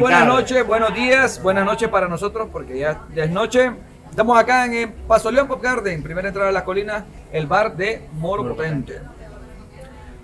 [0.00, 3.72] buenas tardes, noches, buenos días, buenas noches para nosotros porque ya, ya es noche.
[4.10, 7.76] Estamos acá en el Paso León Pop Garden, primera entrada a las colinas, el bar
[7.76, 9.00] de Moro Potente.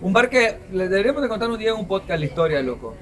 [0.01, 2.95] Un bar que le deberíamos de contar un día en un podcast la historia, loco.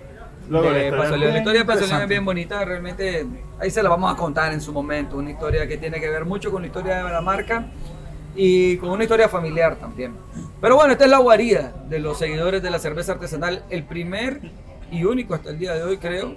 [0.49, 1.33] La de historia es León.
[1.33, 3.27] La historia de Paso León es bien bonita, realmente
[3.59, 5.17] ahí se la vamos a contar en su momento.
[5.17, 7.67] Una historia que tiene que ver mucho con la historia de la marca
[8.37, 10.15] y con una historia familiar también.
[10.61, 14.41] Pero bueno, esta es la guarida de los seguidores de la cerveza artesanal, el primer
[14.91, 16.37] y único hasta el día de hoy, creo,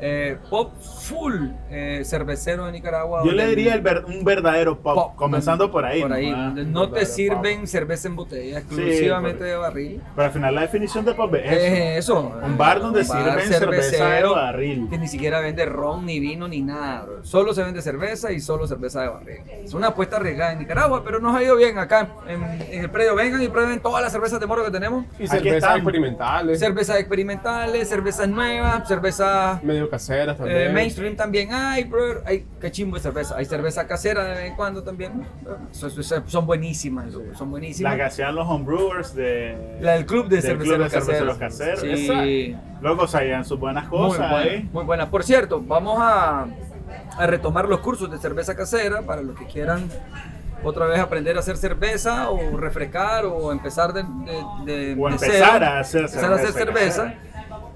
[0.00, 3.22] eh, pop full eh, cervecero de Nicaragua.
[3.24, 6.00] Yo le diría el ver- un verdadero pop, pop, comenzando por ahí.
[6.02, 10.02] Por no te Verdadero sirven cerveza en botella, exclusivamente por- de barril.
[10.14, 11.56] Pero al final la definición de pop es eso.
[11.66, 12.32] Es eso.
[12.44, 14.86] Un bar donde Un bar sirven cerveza de barril.
[14.90, 17.02] Que ni siquiera vende ron, ni vino, ni nada.
[17.02, 17.24] bro.
[17.24, 19.40] Solo se vende cerveza y solo cerveza de barril.
[19.64, 22.90] Es una apuesta arriesgada en Nicaragua, pero nos ha ido bien acá en, en el
[22.90, 23.14] predio.
[23.14, 25.04] Vengan y prueben todas las cervezas de moro que tenemos.
[25.18, 30.74] Y Aquí cervezas experimentales, Cervezas experimentales, cervezas nuevas, cervezas medio caseras eh, también.
[30.74, 32.22] mainstream también hay, bro.
[32.24, 33.36] Hay cachimbo de cerveza.
[33.36, 35.26] Hay cerveza casera de vez en cuando también.
[36.26, 37.92] Son, buenísimas, son buenísimas.
[37.92, 39.78] La que hacían los homebrewers de.
[39.80, 41.80] La del club de del cerveceros club de cerveceros caseros.
[41.80, 42.24] caseros.
[42.24, 42.56] Sí.
[42.80, 44.68] Luego sabían sus buenas Muy cosas buena, ahí.
[44.72, 45.10] muy buena.
[45.10, 46.46] Por cierto, vamos a,
[47.16, 49.88] a retomar los cursos de cerveza casera para los que quieran
[50.64, 55.12] otra vez aprender a hacer cerveza o refrescar o empezar de, de- de- O de
[55.14, 57.14] empezar cero, a hacer empezar a hacer cerveza cerveza.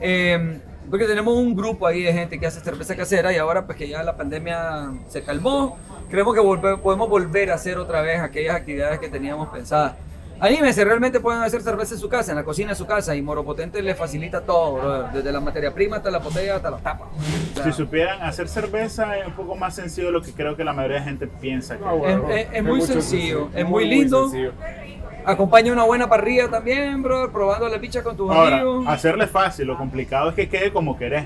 [0.01, 0.61] Eh,
[0.91, 3.89] porque tenemos un grupo ahí de gente que hace cerveza casera y ahora pues que
[3.89, 5.77] ya la pandemia se calmó,
[6.11, 9.95] creemos que volve- podemos volver a hacer otra vez aquellas actividades que teníamos pensadas.
[10.41, 13.23] Anímense, realmente pueden hacer cerveza en su casa, en la cocina de su casa y
[13.23, 16.79] Moro Potente les facilita todo, brother, desde la materia prima hasta la botella hasta la
[16.79, 17.05] tapa.
[17.05, 20.57] O sea, Si supieran hacer cerveza es un poco más sencillo de lo que creo
[20.57, 21.79] que la mayoría de gente piensa.
[21.79, 24.23] Que Ah, bueno, Es- es- es muy mucho sencillo, es muy, muy lindo.
[24.31, 24.53] sencillo.
[25.25, 28.85] Acompaña una buena parrilla también, bro, probando la picha con tus Ahora, amigos.
[28.89, 31.25] hacerle fácil, lo complicado es que quede como querés.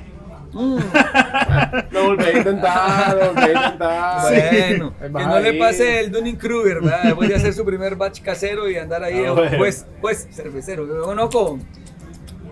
[0.52, 0.78] Mm,
[1.90, 4.20] Lo volví a intentar, lo volví a intentar.
[4.22, 7.02] Bueno, Es que no le pase el Dunning Kruger, ¿verdad?
[7.04, 9.58] Después de hacer su primer batch casero y andar ahí, Ah, bueno.
[9.58, 10.86] pues, pues, cervecero.
[10.86, 11.58] Yo conozco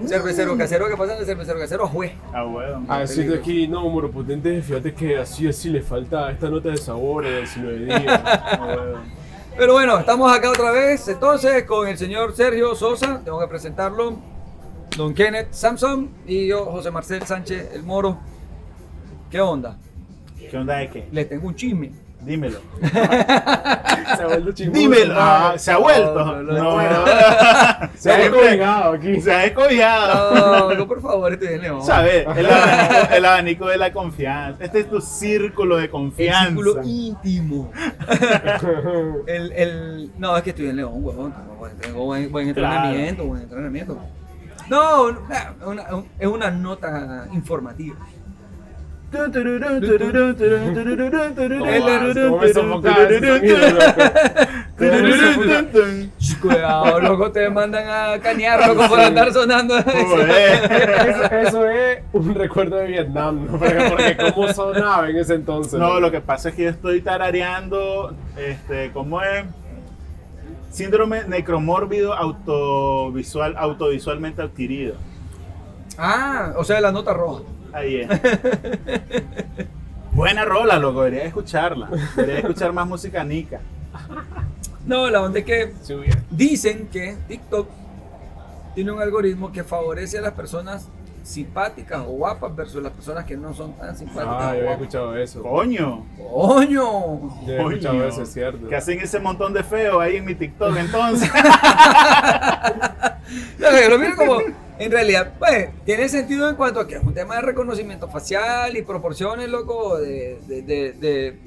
[0.07, 2.13] cervecero casero que pasan de cervecero casero a juez.
[2.35, 2.85] Ah, bueno.
[2.89, 6.77] A decirte aquí, no, Moro Potente, fíjate que así, así le falta esta nota de
[6.77, 8.21] sabor de 19 días.
[8.27, 9.24] Ah, bueno.
[9.57, 14.17] Pero bueno, estamos acá otra vez, entonces, con el señor Sergio Sosa, tengo que presentarlo,
[14.97, 18.19] don Kenneth Samson y yo, José Marcel Sánchez, el moro.
[19.31, 19.79] ¿Qué onda?
[20.51, 21.09] ¿Qué onda de qué?
[21.13, 21.93] Les tengo un chisme.
[22.25, 22.59] Dímelo.
[24.17, 25.15] Se ha vuelto chismoso, Dímelo.
[25.17, 26.15] Ah, se ha vuelto.
[26.15, 27.05] No, no, No, no.
[27.97, 29.21] Se ha descolgado aquí.
[29.21, 30.75] Se ha descollado.
[30.75, 31.83] No, por favor, estoy en León.
[31.85, 32.27] ¿Sabes?
[32.37, 34.65] El abanico, el abanico de la confianza.
[34.65, 36.47] Este es tu círculo de El confianza.
[36.49, 37.71] círculo íntimo.
[39.27, 41.33] El, el, no, es que estoy en León, huevón.
[41.33, 43.99] Tengo buen, tengo buen, buen entrenamiento, buen entrenamiento.
[44.69, 45.09] No,
[45.67, 45.87] una,
[46.19, 47.97] es una nota informativa.
[56.41, 59.77] Cuidado, loco, te mandan a canear, loco, por andar sonando.
[59.79, 63.59] Eso, es un recuerdo de Vietnam, ¿no?
[63.59, 65.79] Porque cómo sonaba en ese entonces.
[65.79, 69.45] No, lo que pasa es que yo estoy tarareando, este, ¿cómo es?
[70.71, 74.97] Síndrome necromórbido autovisual, autovisualmente adquirido.
[75.97, 77.43] Ah, o sea, la nota roja.
[77.75, 78.09] Ahí es.
[80.13, 81.91] Buena rola, loco, debería escucharla.
[82.15, 83.61] Debería escuchar más música nica.
[84.87, 85.75] No, la onda es que.
[86.31, 87.69] Dicen que TikTok
[88.77, 90.89] tiene un algoritmo que favorece a las personas
[91.25, 95.17] simpáticas o guapas versus las personas que no son tan simpáticas Ah, yo había escuchado
[95.17, 95.43] eso.
[95.43, 96.05] Coño.
[96.17, 97.45] ¡Coño!
[97.47, 98.69] Yo había escuchado eso, es cierto.
[98.69, 101.31] Que hacen ese montón de feo ahí en mi TikTok entonces.
[103.59, 104.39] Yo lo miro como,
[104.79, 108.77] en realidad, pues, tiene sentido en cuanto a que es un tema de reconocimiento facial
[108.77, 111.39] y proporciones, loco, de, de, de, de-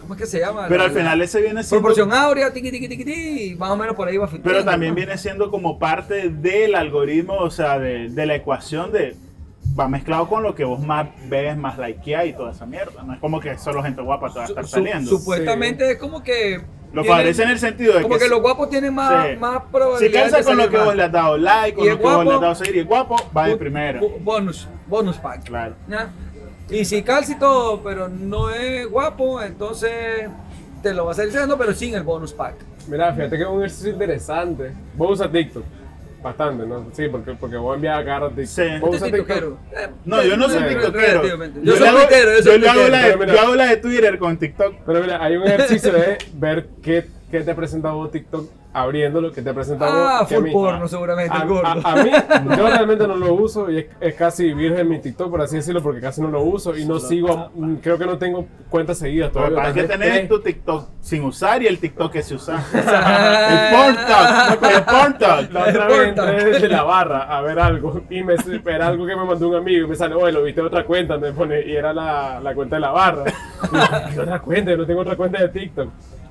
[0.00, 0.66] ¿cómo es que se llama?
[0.68, 1.82] Pero La- al final ese viene siendo.
[1.82, 4.64] Proporción áurea, tiqui, tiqui, tiqui, tiqui, y más o menos por ahí va Pero filtrando,
[4.70, 4.96] también ¿no?
[4.96, 9.16] viene siendo como parte del algoritmo, o sea, de, de la ecuación de.
[9.78, 13.02] Va mezclado con lo que vos más ves, más likeás y toda esa mierda.
[13.02, 15.10] No es como que solo gente guapa te va a estar su- saliendo.
[15.10, 16.60] supuestamente es como que...
[16.92, 19.36] Lo favorece en el sentido de Como que, si- los guapos tienen más, Sí.
[19.36, 20.86] más Si probabilidades calza de con lo que más.
[20.86, 22.54] vos le has dado like, con Y lo el que vos le has guapo- dado
[22.54, 24.00] seguir, y el guapo va de primero.
[24.20, 25.44] Bonus, bonus pack.
[25.44, 25.74] Claro.
[25.86, 26.08] ¿ya?
[26.70, 30.28] Y si calza y todo, pero no es guapo, entonces
[30.82, 32.54] te lo vas a ir diciendo, pero sin el bonus pack.
[32.88, 34.72] Mira, fíjate que es un ejercicio interesante.
[34.94, 35.64] Vos usas TikTok.
[36.22, 36.86] Bastante, ¿no?
[36.92, 38.44] Sí, porque, porque voy a enviar acá a TikTok.
[38.46, 38.62] Sí.
[38.80, 39.26] ¿Vos usas es TikTok?
[39.26, 39.58] tiktokero.
[39.76, 41.22] Eh, No, yo no soy tiktokero.
[41.62, 44.74] Yo soy hago- tuitero, yo soy de- yo hago la de Twitter con TikTok.
[44.84, 48.50] Pero mira, hay un ejercicio de ver qué, qué te presenta vos TikTok
[48.82, 49.94] abriendo lo que te presentamos.
[49.96, 51.66] Ah, que a full mí- porno seguramente, A, el gordo.
[51.66, 52.10] a- a mí,
[52.56, 55.82] yo realmente no lo uso y es, es casi virgen mi TikTok, por así decirlo,
[55.82, 59.32] porque casi no lo uso y no sigo, mm, creo que no tengo cuentas seguidas
[59.32, 59.56] todavía.
[59.56, 62.62] pasa es que tenés tu TikTok sin usar y el TikTok que se usa.
[62.74, 65.52] el porn talk, el porn talk.
[65.52, 68.34] La otra vez entré desde la barra a ver algo y me
[68.66, 70.84] era algo que me mandó un amigo y me sale, oye, lo viste en otra
[70.84, 73.24] cuenta, me pone, y era la, la cuenta de la barra.
[73.30, 74.70] Y ¿Qué otra cuenta?
[74.70, 75.88] Yo no tengo otra cuenta de TikTok.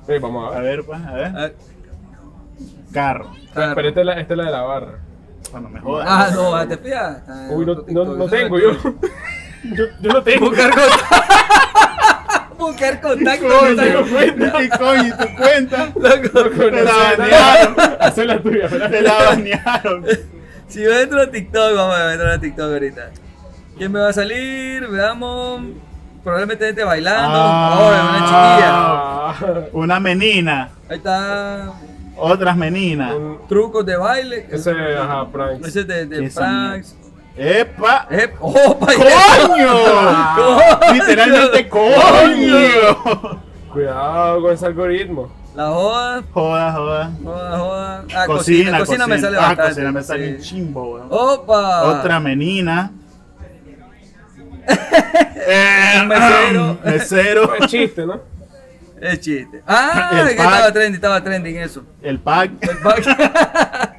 [0.08, 0.76] Eh, vamos a A ver.
[0.78, 1.54] ver, pues, a ver.
[2.92, 3.30] Carro.
[3.52, 3.74] claro.
[3.74, 4.98] Pero esta es, la, esta es la de la barra.
[5.52, 6.06] Bueno, me jodas.
[6.08, 7.22] Ah, no, ah, te fías.
[7.28, 8.72] Ah, Uy, no, no, no tengo yo.
[9.64, 9.84] yo.
[10.00, 10.46] Yo no tengo.
[10.46, 12.54] Buscar contacto.
[12.58, 13.48] Buscar contacto.
[13.48, 14.58] Coño, no tengo cuenta.
[14.58, 15.02] ¿Qué coño?
[15.06, 15.86] ¿Y tu cuenta?
[15.94, 17.74] Loco, Te la banearon.
[18.00, 18.90] Esa es la tuya, ¿verdad?
[18.90, 20.04] Te la banearon.
[20.66, 23.10] Si yo entro a TikTok, vamos a entrar a TikTok ahorita.
[23.78, 24.86] ¿Quién me va a salir?
[24.88, 25.62] Veamos.
[26.22, 27.38] Probablemente gente bailando.
[27.38, 27.74] Ah.
[27.74, 28.70] Ahora, una chiquilla.
[28.70, 30.68] Ah, Una menina.
[30.90, 31.72] Ahí está.
[32.18, 33.14] Otras meninas.
[33.14, 34.46] un- Trucos de baile.
[34.50, 35.64] ese, ajá, prank.
[35.66, 36.96] Ese de, de pranks.
[37.36, 38.06] ¡Epa!
[38.10, 38.86] Eh, ¡Opa!
[38.86, 39.68] ¡Coño!
[40.36, 40.92] Coño.
[40.92, 43.40] Literalmente, coño.
[43.72, 45.32] Cuidado con ese algoritmo.
[45.54, 46.22] La joda.
[46.32, 47.10] Joda, joda.
[47.22, 48.04] Joda, joda.
[48.14, 49.68] Ah, Cocina, cocina, me sale Ah, bastante.
[49.70, 50.34] cocina me sale sí.
[50.34, 51.06] un chimbo, weón.
[51.10, 51.82] ¡Opa!
[51.98, 52.90] Otra menina.
[56.00, 56.78] Un mesero.
[56.84, 57.54] mesero.
[57.54, 58.20] Es chiste, ¿no?
[59.00, 59.62] Es chiste.
[59.66, 60.46] Ah, El que pack.
[60.46, 61.84] estaba trending, estaba trending eso.
[62.02, 62.50] El pack.
[62.62, 63.96] El pack.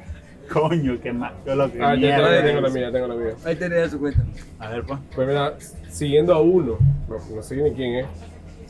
[0.52, 1.32] Coño, qué más.
[1.46, 2.44] Yo lo que Ah, mierda tengo, es.
[2.44, 3.34] tengo la mía, tengo la mía.
[3.44, 4.20] Ahí tenía su cuenta.
[4.58, 4.98] A ver, pues.
[5.14, 5.54] Pues mira,
[5.90, 6.76] siguiendo a uno,
[7.08, 8.06] no, no sé ni quién es.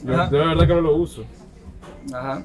[0.04, 1.24] Yo, yo de verdad que no lo uso.
[2.12, 2.42] Ajá.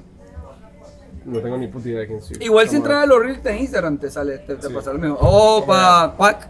[1.24, 2.36] No tengo ni puta idea de quién soy.
[2.40, 5.16] Igual si entras a los reels de Instagram te sale, te, te pasa lo mismo.
[5.20, 6.14] ¡Opa!
[6.18, 6.48] ¡Pack!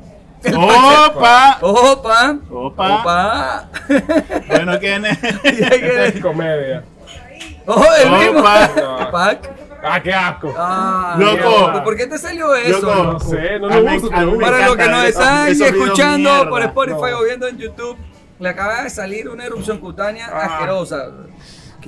[0.55, 1.59] ¡Opa!
[1.63, 2.39] ¡Opa!
[2.51, 3.01] Opa.
[3.01, 3.69] ¡Opa!
[4.49, 5.19] Bueno, ¿quién es?
[5.45, 6.85] Esta es comedia.
[7.77, 8.41] ¡Oh, el mismo!
[8.41, 9.11] Opa.
[9.13, 9.51] ¡Pack!
[9.83, 10.53] ¡Ah, qué asco!
[10.57, 11.37] Ah, Loco.
[11.37, 11.85] mierda.
[11.85, 12.81] ¿Por qué te salió eso?
[12.81, 13.03] Loco.
[13.13, 14.11] No sé, no lo mí- uso.
[14.11, 16.49] Para los que nos están escuchando mierda.
[16.51, 17.19] por Spotify No.
[17.19, 17.97] o viendo en YouTube,
[18.39, 20.45] le acaba de salir una erupción cutánea Ah.
[20.47, 21.07] asquerosa.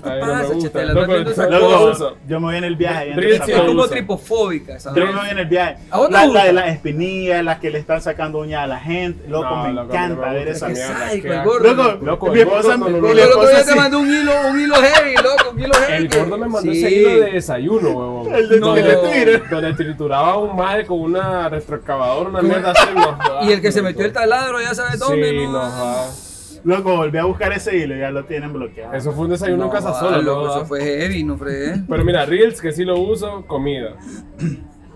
[0.02, 0.58] ¿Qué te Ay, no me pasa.
[0.58, 0.92] Chetela?
[0.92, 2.04] ¿Estás viendo esa cosa?
[2.26, 3.14] yo me voy en el viaje.
[3.34, 5.02] Es como tripofóbica, ¿sabes?
[5.04, 5.76] Yo me voy en el viaje.
[5.90, 6.38] ¿A vos te La, gusta?
[6.40, 9.28] la de las espinillas, las que le están sacando uñas a la gente.
[9.28, 11.12] Loco, No, me loco, no encanta me ver esa mierda.
[11.12, 11.74] el gordo.
[11.74, 13.10] Loco, Loco, mi esposa, no Porque veo.
[13.12, 16.04] el otro esposa día te mandó un hilo, un hilo heavy, loco, un hilo heavy.
[16.04, 18.34] El gordo me mandó ese hilo de desayuno, huevón.
[18.34, 18.74] El de No.
[18.74, 19.42] Twitter.
[19.50, 22.88] Donde trituraba un madre con una retroexcavadora, una mierda así.
[22.94, 23.18] no,
[23.48, 26.27] Y el que se metió el taladro, ya sabes dónde, Sí, ¿no?
[26.68, 28.92] Loco, volví a buscar ese hilo y ya lo tienen bloqueado.
[28.92, 30.48] Eso fue un desayuno en casa ah, sola, loco.
[30.50, 31.80] Eso fue heavy, no fregué.
[31.88, 33.94] Pero mira, Reels, que sí lo uso, comida.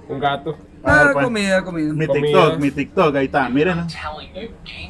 [0.07, 0.53] Un gato.
[0.53, 1.25] Ver, Ah, pues.
[1.25, 1.95] comida, comida.
[1.95, 2.27] Mi Comida.
[2.27, 3.87] TikTok, mi TikTok, ahí está, mírenlo.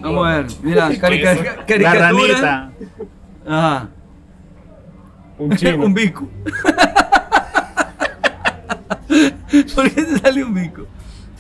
[0.00, 1.94] Vamos a ver, mira, carica- La caricatura.
[2.10, 2.72] ranita.
[3.46, 3.88] Ajá.
[5.38, 5.84] Un chino.
[5.86, 6.28] un bico.
[9.74, 10.86] ¿Por qué te sale un bico?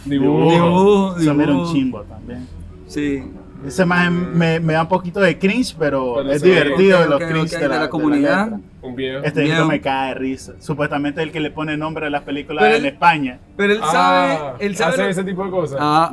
[0.04, 0.50] Dibujo.
[0.52, 1.72] Dibujo, Eso me era un dibujo.
[1.74, 2.46] chimbo también.
[2.86, 3.24] Sí.
[3.66, 7.22] Ese más me, me da un poquito de cringe, pero, Pero es divertido Ok, los
[7.22, 8.44] cringe de, la, de la de comunidad.
[8.46, 8.60] letra.
[8.82, 9.24] Un viejo.
[9.24, 10.52] Este disco me cae de risa.
[10.58, 13.38] Supuestamente el que le pone nombre a las películas Pero en él- España.
[13.56, 14.92] Pero él Ah, sabe, él sabe.
[14.94, 15.78] Hace lo- ese tipo de cosas.
[15.80, 16.10] Ah,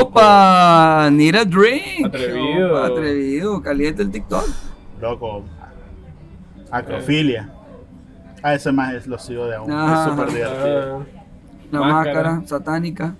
[0.00, 2.06] opa, need a drink.
[2.06, 2.70] Atrevido.
[2.78, 4.44] Opa, atrevido, caliente el TikTok.
[5.00, 5.44] Loco.
[6.70, 7.48] Acrofilia.
[8.42, 9.70] A ese más es lo sigo de aún.
[9.72, 11.00] Es súper divertido.
[11.00, 11.22] Ah,
[11.70, 11.92] La Máscara.
[12.30, 13.14] máscara, satánica,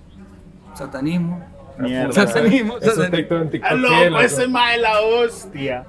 [0.73, 1.41] satanismo.
[1.79, 2.23] Mierda.
[2.23, 3.61] En TikTok.
[3.63, 4.21] Ah, ¿qué, loco, loco?
[4.21, 5.85] ese más es la hostia.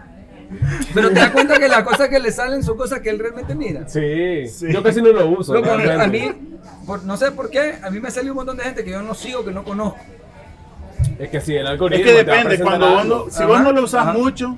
[0.94, 3.54] Pero te das cuenta que las cosas que le salen son cosas que él realmente
[3.54, 3.86] mira.
[3.88, 4.46] Sí.
[4.48, 4.72] Sí.
[4.72, 5.52] Yo casi no lo uso.
[5.54, 6.32] Loco, a mí,
[6.86, 9.02] por- no sé por qué, a mí me salió un montón de gente que yo
[9.02, 9.98] no sigo, que no conozco.
[11.18, 12.04] Es que si el Es algoritmo.
[12.04, 13.24] que te va a depende, cuando vos algo.
[13.26, 14.12] no, si vos no lo usas ajá.
[14.14, 14.56] mucho,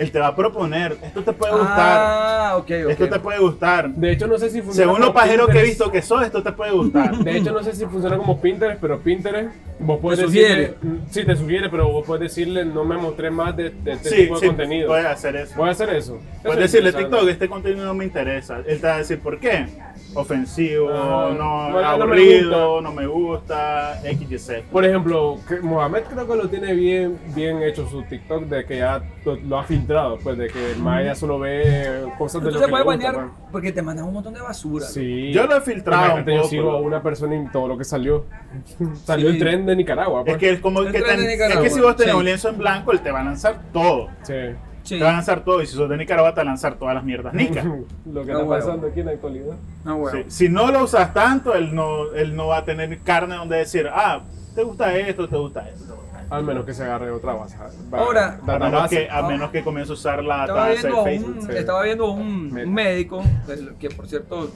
[0.00, 2.90] él te va a proponer, esto te puede gustar, Ah, ok, ok.
[2.90, 3.90] esto te puede gustar.
[3.90, 4.90] De hecho, no sé si funciona.
[4.90, 5.78] Según los pajeros que he Pinterest.
[5.78, 7.16] visto que sos, esto te puede gustar.
[7.18, 10.74] De hecho, no sé si funciona como Pinterest, pero Pinterest, vos puedes Te decirle.
[11.10, 14.16] Sí, te sugiere, pero vos puedes decirle, no me mostré más de, de este Sí,
[14.22, 14.88] tipo de sí, contenido.
[14.88, 15.64] puedes hacer eso.
[15.64, 16.18] A hacer eso.
[16.42, 16.92] Puedes es decirle.
[16.92, 18.58] TikTok, este contenido no me interesa.
[18.66, 19.66] Él te va a decir, ¿por qué?
[20.14, 24.62] Ofensivo, Ah, no, bueno, no me aburrido, no me gusta, X, Y, Z.
[24.70, 28.78] Por ejemplo, que Mohamed creo que lo tiene bien, bien hecho su TikTok de que
[28.78, 32.60] ya lo, lo ha filtrado, pues de que el Maya solo ve cosas de lo
[32.60, 33.26] que le gusta, bañar pues.
[33.52, 34.86] porque te mandan un montón de basura.
[34.86, 35.32] Sí.
[35.32, 37.84] Yo lo he filtrado un Yo poco, sigo a una persona y todo lo que
[37.84, 38.26] salió.
[39.04, 39.34] Salió Sí.
[39.34, 40.20] el tren de Nicaragua.
[40.20, 40.38] Es Pues.
[40.38, 42.18] que es como El que, ten- es que si vos tenés sí.
[42.18, 44.08] un lienzo en blanco, él te va a lanzar todo.
[44.22, 44.34] Sí.
[44.82, 44.98] Sí.
[44.98, 45.62] Te va a lanzar todo.
[45.62, 47.64] Y si sos de Nicaragua, te va a lanzar todas las mierdas nicas.
[47.64, 48.48] lo que No, está huevo.
[48.50, 49.54] pasando aquí en la actualidad.
[49.84, 50.16] No, huevo.
[50.18, 50.24] Sí.
[50.28, 53.88] Si no lo usas tanto, él no, él no va a tener carne donde decir,
[53.92, 54.20] ah,
[54.54, 55.96] te gusta esto, te gusta esto.
[56.30, 57.56] Al menos que se agarre otra base.
[57.90, 58.96] Ahora- A menos, database.
[59.06, 61.36] que, a menos que comience a usar la Estaba taza de a Facebook.
[61.38, 61.48] un, sí.
[61.56, 64.48] estaba viendo un, un médico, que, que por cierto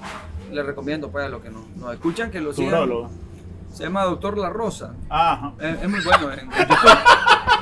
[0.53, 2.89] le recomiendo pues a los que nos, nos escuchan que lo sigan.
[3.73, 4.95] Se llama Doctor La Rosa.
[5.09, 5.53] Ajá.
[5.61, 6.91] Es, es muy bueno en, en YouTube.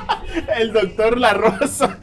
[0.57, 1.97] El doctor La Rosa.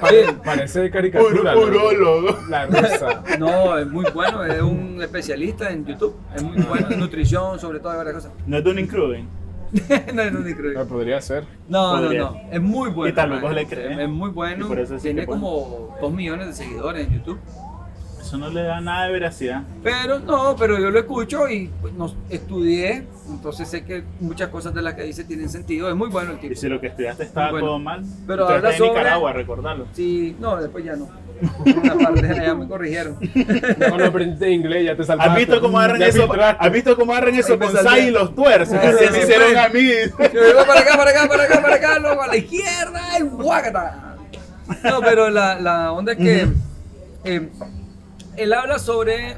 [0.00, 1.54] Pare- parece de caricatura.
[1.54, 1.60] Ur- ¿no?
[1.62, 2.38] urólogo.
[2.48, 3.22] La rosa.
[3.38, 6.16] No, es muy bueno, es un especialista en YouTube.
[6.34, 8.32] Es muy bueno en nutrición, sobre todo, varias cosas.
[8.46, 9.28] No es Dunning Cruden.
[10.14, 10.80] no, no, ni creo.
[10.80, 11.44] Ah, Podría ser.
[11.68, 12.20] No, no, Podría.
[12.20, 12.40] no.
[12.52, 13.10] Es muy bueno.
[13.12, 13.98] Y tal vez vos le crees.
[13.98, 14.66] Es muy bueno.
[14.66, 17.40] Y por eso sí Tiene que como 2 millones de seguidores en YouTube.
[18.34, 19.62] Eso no le da nada de veracidad.
[19.84, 24.74] Pero no, pero yo lo escucho y pues, nos estudié, entonces sé que muchas cosas
[24.74, 25.88] de las que dice tienen sentido.
[25.88, 26.52] Es muy bueno el tipo.
[26.52, 27.66] Y si lo que estudiaste estaba Bueno.
[27.68, 28.02] todo mal.
[28.26, 29.86] Pero habla estás en sobre- Nicaragua, recordarlo.
[29.92, 31.08] Sí, no, después ya no.
[31.64, 33.18] Una parte ya me corrigieron.
[33.20, 35.30] Ya cuando aprendiste inglés ya te saltaste.
[35.30, 36.28] ¿Has visto cómo agarran eso?
[36.58, 38.78] ¿Has visto cómo agarran eso con y los tuercen?
[38.78, 39.88] Así sí, me hicieron a mí.
[40.32, 43.22] Yo digo para acá, para acá, para acá, para acá, luego a la izquierda y
[43.22, 44.16] guácata.
[44.82, 46.48] No, pero la, la onda es que
[47.24, 47.48] eh,
[48.36, 49.36] él habla sobre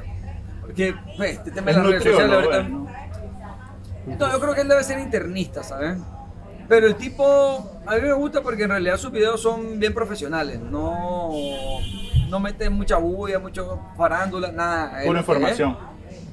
[0.75, 2.63] que pues, este tema de las redes sociales ahorita.
[2.63, 2.87] ¿no?
[4.19, 5.97] No, yo creo que él debe ser internista, ¿sabes?
[6.67, 10.59] Pero el tipo, a mí me gusta porque en realidad sus videos son bien profesionales,
[10.59, 11.29] no,
[12.29, 14.89] no meten mucha bulla, mucho farándula, nada.
[14.89, 15.17] Pura que es.
[15.19, 15.77] información.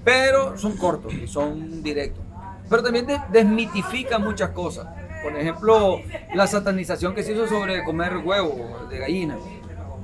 [0.04, 2.23] Pero son cortos y son directos.
[2.68, 4.87] Pero también de- desmitifica muchas cosas.
[5.23, 6.00] Por ejemplo,
[6.35, 9.37] la satanización que se hizo sobre comer huevo de gallina.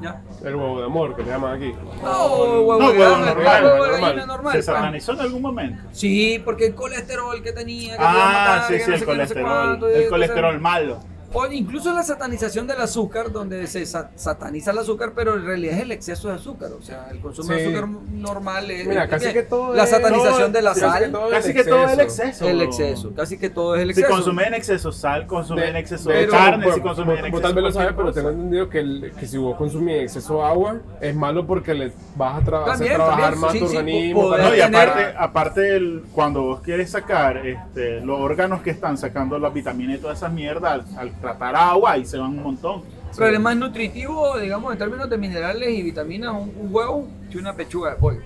[0.01, 0.21] ¿Ya?
[0.45, 1.75] El huevo de amor que le llaman aquí.
[2.03, 2.27] No,
[2.63, 4.01] huevo No, de huevo gallina, normal, huevo de normal.
[4.01, 4.53] gallina normal.
[4.55, 5.83] ¿Se satanizó en algún momento?
[5.93, 7.97] Sí, porque el colesterol que tenía.
[7.97, 9.45] Que Ah, matar, sí, que sí, no el colesterol.
[9.51, 11.01] cuánto, El colesterol malo.
[11.33, 15.77] O incluso la satanización del azúcar, donde se sa- sataniza el azúcar, pero en realidad
[15.77, 16.71] es el exceso de azúcar.
[16.73, 18.87] O sea, el consumo de azúcar normal es.
[18.87, 19.35] Mira, es casi bien.
[19.35, 21.13] que todo La es- satanización de la sal.
[21.31, 22.49] Casi que todo es el exceso.
[22.49, 24.17] El exceso, casi que todo es el Si exceso.
[24.17, 27.43] consumen en exceso sal, consumen en exceso de Pero, carne, bueno, si consumen en exceso
[27.43, 30.45] tal vez lo sabes, pero tengo entendido que, el- que si vos consumís en exceso
[30.45, 33.77] agua, es malo porque le vas a tra- hacer trabajar también, más sí, tu sí,
[33.77, 34.37] organismo.
[34.37, 39.39] No, y aparte, aparte el- cuando vos quieres sacar este, los órganos que están sacando
[39.39, 42.83] las vitaminas y toda esa mierda, al, al tratar agua, ahí se van un montón.
[43.17, 47.39] Pero es más nutritivo, digamos, en términos de minerales y vitaminas, un, un huevo que
[47.39, 48.21] una pechuga de pollo.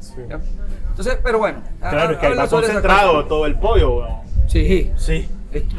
[0.00, 0.14] Sí.
[0.88, 1.62] Entonces, pero bueno.
[1.80, 4.16] Claro, es que ahí va concentrado todo el pollo, weón.
[4.46, 4.90] Sí.
[4.96, 5.28] Sí.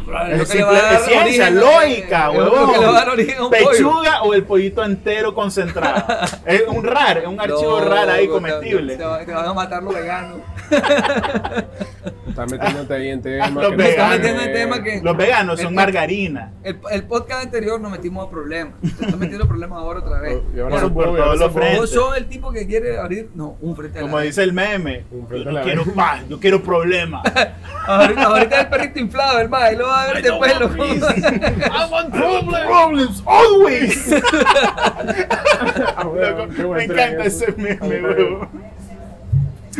[0.05, 2.71] Lo que le simple- va a dar es ciencia, origen- lógica, huevón.
[2.73, 3.69] que le va a dar origen a un pollo.
[3.71, 6.05] Pechuga o el pollito entero concentrado.
[6.45, 8.97] es un RAR, es un archivo No, RAR ahí comestible.
[8.97, 10.39] Te, te van a matar los veganos.
[12.27, 15.01] Estás metiéndote ahí en temas Los que está metiendo en tema que.
[15.01, 16.51] Los veganos son El- margarina.
[16.63, 18.73] El, el podcast anterior nos metimos a problemas.
[18.81, 20.37] Te estás metiendo problemas ahora otra vez.
[20.55, 21.77] Y ahora Por- son por pollo, todos ahora los son pollo.
[21.81, 23.29] Vos sos el tipo que quiere abrir.
[23.33, 24.27] No, un frente a la Como vez.
[24.27, 25.05] dice el meme.
[25.11, 25.93] Un frente Yo la quiero vez.
[25.95, 27.23] paz, yo quiero problemas.
[27.87, 30.51] Ahorita, ahorita el perrito inflado, el y lo va a ver I después.
[30.59, 30.77] want Lo...
[30.77, 31.59] peace.
[31.65, 32.65] I want problems.
[32.65, 34.15] Problems always.
[35.95, 37.45] Ah, Loco, buen me encanta eso.
[37.45, 38.47] ese meme, Ah.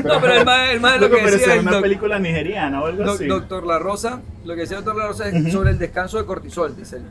[0.04, 1.82] No, pero el más, el más es lo Loco, que decía sea el una doc-
[1.82, 3.26] película nigeriana o algo doc- así.
[3.26, 4.22] doctor La Rosa.
[4.46, 7.04] Lo que decía doctor La Rosa es sobre el descanso de cortisol, dice él.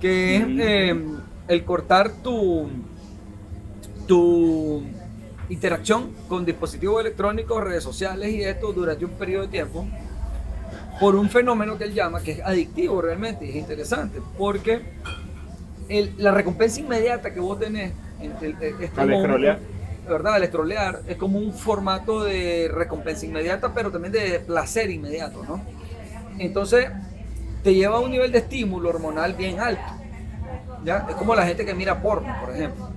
[0.00, 0.60] Que es Mm.
[0.60, 1.04] eh,
[1.48, 2.68] el cortar tu,
[4.06, 4.82] tu
[5.50, 9.86] interacción con dispositivos electrónicos, redes sociales y esto durante un periodo de tiempo
[11.00, 14.80] por un fenómeno que él llama que es adictivo realmente y es interesante porque
[15.88, 19.58] el- la recompensa inmediata que vos tenés en- el- el- es Al un-.
[20.08, 20.34] ¿verdad?
[20.34, 25.60] Al scrollear es como un formato de recompensa inmediata, pero también de placer inmediato, ¿no?
[26.38, 26.88] Entonces,
[27.62, 29.82] te lleva a un nivel de estímulo hormonal bien alto.
[30.84, 31.06] ¿Ya?
[31.08, 32.88] Es como la gente que mira porno, por ejemplo.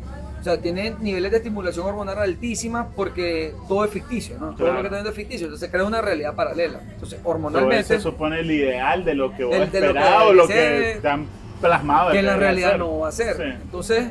[0.46, 4.54] O sea, tiene niveles de estimulación hormonal altísimas porque todo es ficticio, ¿no?
[4.56, 5.48] Todo lo que está viendo es ficticio.
[5.48, 6.82] Entonces, crea una realidad paralela.
[6.94, 10.34] Entonces, hormonalmente, eso supone el ideal de lo que vos Del- de lo que o
[10.34, 10.54] lo dice-
[10.94, 11.26] que te han
[11.60, 12.12] plasmado.
[12.12, 13.38] que en la realidad no va a ser.
[13.38, 13.42] Sí.
[13.64, 14.10] Entonces,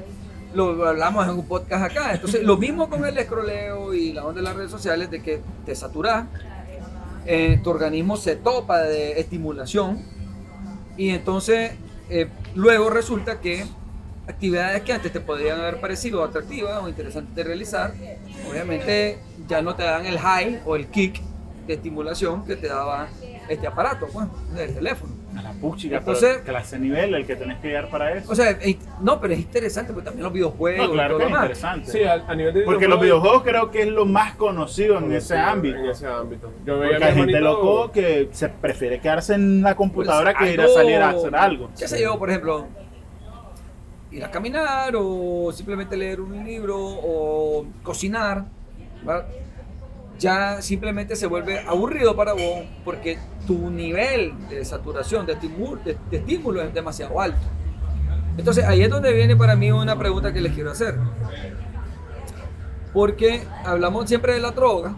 [0.55, 2.15] lo hablamos en un podcast acá.
[2.15, 5.41] Entonces, lo mismo con el escroleo y la onda de las redes sociales, de que
[5.65, 6.25] te saturás,
[7.27, 10.03] eh, tu organismo se topa de estimulación
[10.97, 11.75] y entonces
[12.11, 12.27] eh,
[12.57, 13.65] luego resulta que
[14.27, 17.93] actividades que antes te podrían haber parecido atractivas o interesantes de realizar,
[18.51, 21.21] obviamente ya no te dan el high o el kick
[21.67, 23.09] de estimulación que te daba
[23.49, 25.13] este aparato, pues, del teléfono.
[25.37, 28.31] A la puchica, Entonces- pero clase nivel el que tenés que llegar para eso.
[28.31, 28.57] O sea,
[29.01, 31.91] no, pero es interesante porque también los videojuegos no, y claro todo que es interesante.
[31.91, 35.13] Sí, a, a nivel de Porque los videojuegos creo que es lo más conocido en
[35.13, 35.77] ese ámbito.
[35.79, 36.53] En ese ámbito.
[36.65, 40.55] Yo veía Porque hay gente loco que se prefiere quedarse en la computadora Pues, que
[40.55, 41.71] ir a salir a hacer algo.
[41.77, 42.69] ¿Qué sé yo, por ejemplo?
[44.15, 48.45] Ir a caminar o simplemente leer un libro o cocinar.
[50.21, 55.33] Ya simplemente se vuelve aburrido para vos porque tu nivel de saturación, de
[56.13, 57.45] estímulo, es demasiado alto.
[58.39, 60.95] Entonces ahí es donde viene para mí una pregunta que les quiero hacer.
[62.93, 64.95] Porque hablamos siempre de la droga,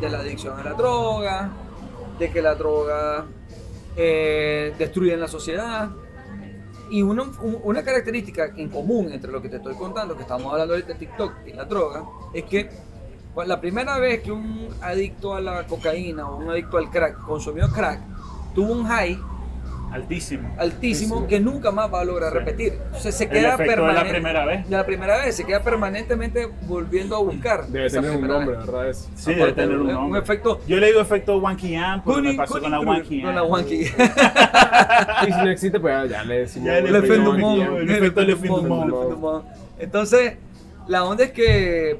[0.00, 1.52] de la adicción a la droga,
[2.18, 3.24] de que la droga
[3.96, 5.90] eh, destruye la sociedad.
[6.90, 10.50] Y una, un- una característica en común entre lo que te estoy contando, que estamos
[10.52, 12.70] hablando ahorita de TikTok y la droga, es que
[13.34, 17.20] pues, la primera vez que un adicto a la cocaína o un adicto al crack
[17.22, 18.00] consumió crack,
[18.54, 19.18] tuvo un high
[19.92, 20.54] Altísimo.
[20.58, 21.26] altísimo Sí.
[21.28, 22.38] que nunca más va a lograr Sí.
[22.38, 22.72] repetir.
[22.86, 24.64] Entonces se queda la primera vez.
[24.68, 27.66] de la primera vez, se queda permanentemente volviendo a buscar.
[27.68, 28.66] Debe tener un nombre, vez.
[28.66, 28.88] ¿verdad?
[28.90, 29.08] Eso.
[29.14, 30.20] Sí, debe tener un un nombre.
[30.20, 33.42] efecto- Yo le digo efecto Wanky Am, porque me pasó con la Wanky Con la.
[33.42, 33.80] Wanky.
[35.28, 36.66] Y si no existe, pues ya le decimos.
[36.66, 39.44] Ya le el efecto Le el efecto.
[39.78, 40.34] Entonces,
[40.86, 41.98] la onda es que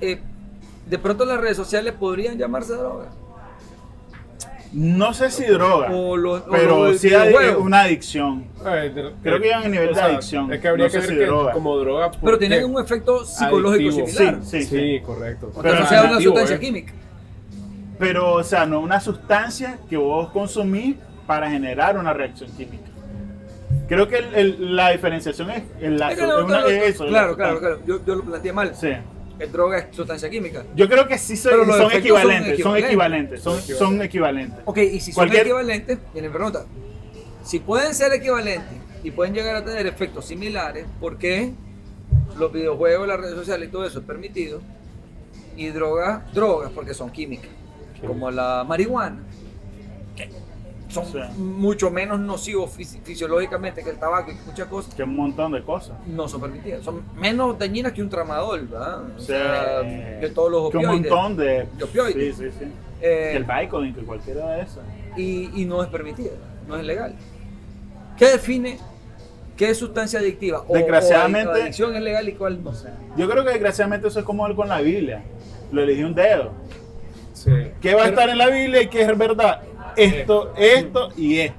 [0.00, 0.20] eh,
[0.86, 3.06] de pronto las redes sociales podrían llamarse droga.
[4.72, 8.44] No sé si droga, O lo- o pero lo sí hay una adicción.
[8.66, 10.52] Eh, de- Creo que llegan a nivel o de adicción.
[10.52, 11.52] Es que habría No que sé ver si que droga.
[11.52, 12.10] como droga.
[12.10, 12.64] Pero ¿por tienen qué?
[12.66, 14.06] un efecto psicológico Adictivo.
[14.08, 14.38] similar.
[14.44, 15.00] Sí, Sí, sí.
[15.04, 15.50] correcto.
[15.54, 16.60] O Pero sea, es sea una sustancia eh.
[16.60, 16.92] química.
[17.98, 20.96] Pero, o sea, no una sustancia que vos consumís
[21.26, 22.84] para generar una reacción química.
[23.88, 26.68] Creo que el- el- la diferenciación es, el la- Es que no, es una- claro,
[26.68, 27.04] es eso.
[27.06, 27.78] es la claro, claro, claro.
[27.86, 28.74] Yo, yo lo planteé mal.
[28.74, 28.90] Sí.
[29.38, 30.64] Es droga es sustancia química.
[30.74, 31.52] Yo creo que sí son,
[31.92, 33.78] equivalentes, son equivalentes, son, equivalentes.
[33.78, 34.58] son equivalentes.
[34.64, 36.64] Ok, y si son Cualquier- equivalentes, viene pregunta.
[37.44, 41.52] Si pueden ser equivalentes y pueden llegar a tener efectos similares, ¿por qué
[42.36, 44.60] los videojuegos, las redes sociales y todo eso es permitido?
[45.56, 47.50] Y drogas, drogas, porque son químicas,
[48.06, 49.22] como la marihuana,
[50.16, 50.28] que
[50.88, 51.18] son Sí.
[51.38, 55.62] mucho menos nocivos fisi- fisiológicamente que el tabaco y muchas cosas, Que un montón de
[55.62, 55.96] cosas.
[56.06, 56.82] no son permitidas.
[56.82, 59.02] Son menos dañinas que un tramadol, ¿verdad?
[59.16, 59.26] O Sí.
[59.26, 59.82] sea,
[60.20, 61.10] que todos los Que un opioides.
[61.10, 61.66] montón de...
[61.76, 62.36] de opioides.
[62.36, 62.64] Sí, sí, sí.
[63.00, 64.80] Eh, que el Vicodin, que cualquiera de esas.
[65.16, 66.30] y, y no es permitida,
[66.66, 67.14] no es legal.
[68.16, 68.78] ¿Qué define
[69.56, 70.64] qué es sustancia adictiva?
[70.68, 72.72] O- Desgraciadamente- o la adicción es legal y cuál no.
[73.16, 75.22] Yo creo que desgraciadamente eso es como con la Biblia.
[75.70, 76.52] Lo elegí un dedo.
[77.34, 77.50] Sí.
[77.80, 79.60] ¿Qué va a estar en la Biblia y qué es verdad?
[79.98, 81.56] Esto, esto y esto.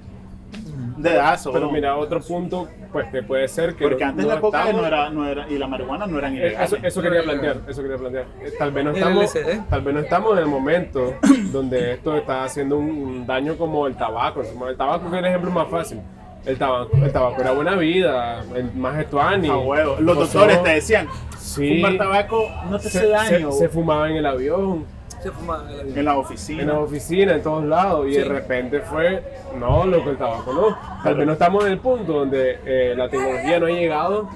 [0.97, 1.54] Dedazo.
[1.54, 1.71] Pero ¿no?
[1.71, 3.84] mira, otro punto, pues que puede ser que.
[3.88, 6.17] Porque no- antes no la coca estamos- no era, no era, y la marihuana no
[6.17, 6.73] eran Eh, ilegales.
[6.73, 8.25] Eso, eso quería plantear, eso quería plantear.
[8.41, 9.34] Eh, Tal vez no estamos,
[9.69, 11.13] tal vez no estamos en el momento
[11.54, 14.41] donde esto está haciendo un daño como el tabaco.
[14.41, 16.02] El tabaco es el ejemplo más fácil.
[16.45, 19.47] El tabaco, el tabaco era buena vida, el más estuani.
[19.47, 19.97] A huevo.
[19.99, 21.75] Los doctores te decían, Sí.
[21.78, 23.52] fumar tabaco no te hace daño.
[23.54, 24.86] se- se fumaba en el avión,
[25.22, 26.62] Se en la en la oficina.
[26.62, 28.28] en la oficina, en todos lados, y de Sí.
[28.30, 29.24] repente fue,
[29.60, 30.78] no, lo que el tabaco no.
[31.04, 34.30] Tal vez no estamos en el punto donde eh, la tecnología no ha llegado,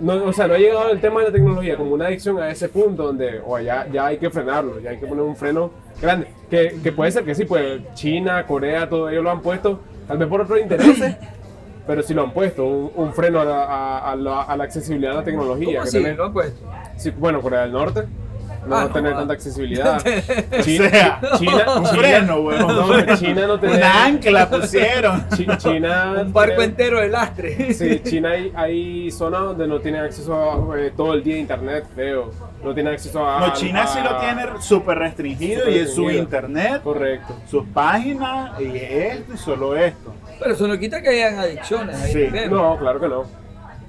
[0.00, 2.50] no, o sea, no ha llegado el tema de la tecnología como una adicción a
[2.50, 5.72] ese punto donde o ya, ya hay que frenarlo, ya hay que poner un freno
[6.00, 6.28] grande.
[6.48, 10.18] Que, que puede ser que sí, pues China, Corea, todo ellos lo han puesto, tal
[10.18, 11.16] vez por otros intereses.
[11.88, 14.64] Pero sí lo han puesto, un, un freno a la, a- a la- a la
[14.64, 15.80] accesibilidad de la tecnología.
[15.80, 16.14] ¿Cómo que así?
[16.16, 16.66] ¿Lo han puesto?
[16.98, 18.02] Sí, bueno, Corea del Norte
[18.68, 19.16] no Ah, va a no, tener ah.
[19.16, 20.02] tanta accesibilidad.
[20.58, 22.66] O China, sea, China, un China- freno, weón.
[22.66, 23.76] no, China no tiene.
[23.76, 25.24] Una ancla pusieron.
[25.36, 26.14] Chi- China.
[26.20, 27.72] Un barco tiene- entero de lastre.
[27.74, 30.34] Sí, China hay, hay zonas donde no tienen acceso
[30.72, 32.30] a eh, todo el día a internet, creo.
[32.62, 33.40] No tienen acceso a.
[33.40, 37.34] No, China sí lo a- tiene súper restringido y es su internet, Correcto.
[37.50, 40.14] sus páginas y esto y solo esto.
[40.40, 42.28] Pero eso no quita que hayan adicciones ahí Sí.
[42.50, 43.24] No, claro que no.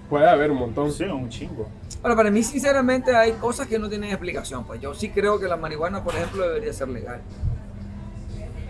[0.10, 0.92] Puede haber un montón.
[0.92, 1.68] Sí, un chingo.
[2.02, 4.64] Ahora, para mí, sinceramente, hay cosas que no tienen explicación.
[4.64, 7.22] Pues yo sí creo que la marihuana, por ejemplo, debería ser legal.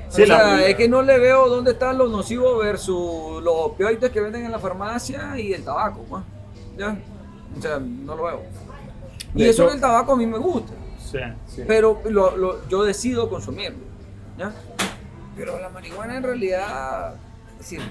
[0.10, 3.54] Sí, o sea, la- es que no le veo dónde están los nocivos versus los
[3.56, 6.24] opioides que venden en la farmacia y el tabaco, pues.
[6.78, 6.98] ¿Ya?
[7.58, 8.42] O sea, no lo veo.
[9.36, 11.20] Y De eso del tabaco a mí me gusta, Sí.
[11.48, 11.64] Sí.
[11.68, 13.84] pero lo- lo- yo decido consumirlo.
[14.40, 14.52] ¿Ya?
[15.38, 17.14] Pero la marihuana en realidad,
[17.52, 17.82] es decir,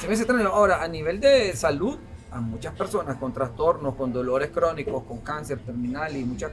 [0.00, 0.48] se me hace extraño.
[0.50, 1.98] Ahora, a nivel de salud,
[2.34, 6.50] a muchas personas con trastornos, con dolores crónicos, con cáncer terminal y muchas,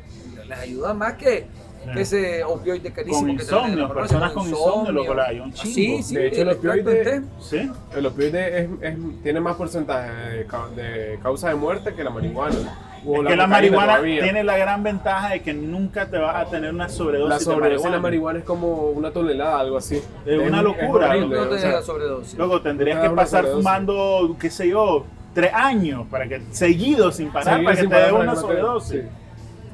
[0.48, 1.48] les ayuda más que,
[1.92, 5.56] que ese opioide carísimo Con que insomnio, farmacia, personas con insomnio, loco, la- hay un
[5.56, 6.04] Sí, chingo.
[6.04, 7.24] sí, De hecho, el opioide-.
[7.40, 7.72] Sí.
[7.96, 12.12] El opioide es, es- tiene más porcentaje de, ca- de causa de muerte que la
[12.12, 12.88] marihuana.
[13.04, 14.22] O Es que la marihuana todavía.
[14.22, 17.84] tiene la gran ventaja de que nunca te vas a tener una sobredosis La sobredosis
[17.86, 18.02] de la marihuana.
[18.02, 20.00] marihuana es como una tonelada, algo así.
[20.24, 21.10] Es una locura.
[21.10, 22.38] horrible, No te o sea, deja la sobredosis.
[22.38, 23.64] Luego tendrías Te que pasar sobredosis.
[23.66, 27.96] fumando, qué sé yo, tres años para que seguido sin parar seguir para que te
[27.96, 29.02] dé una sobredosis.
[29.02, 29.08] sí.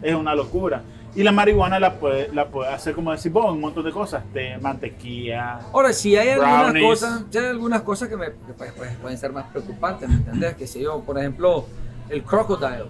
[0.02, 0.82] Es una locura.
[1.16, 4.24] Y la marihuana la puede, la puede hacer como decís vos, un montón de cosas,
[4.32, 5.60] té, mantequilla.
[5.74, 9.18] Ahora, si hay algunas cosas, si hay algunas cosas que, me, que pues, pues, pueden
[9.18, 10.54] ser más preocupantes, ¿me entendés?
[10.56, 11.66] Que sé yo, por ejemplo,
[12.10, 12.86] el crocodile.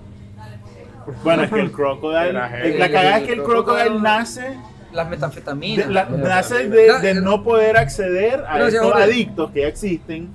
[1.23, 4.57] Bueno, es que el crocodile, la cagada es que el crocodile crocodile- nace
[4.91, 5.87] Las metanfetaminas.
[5.87, 10.27] de, nace de, de no poder acceder a Gracias, estos adictos que ya existen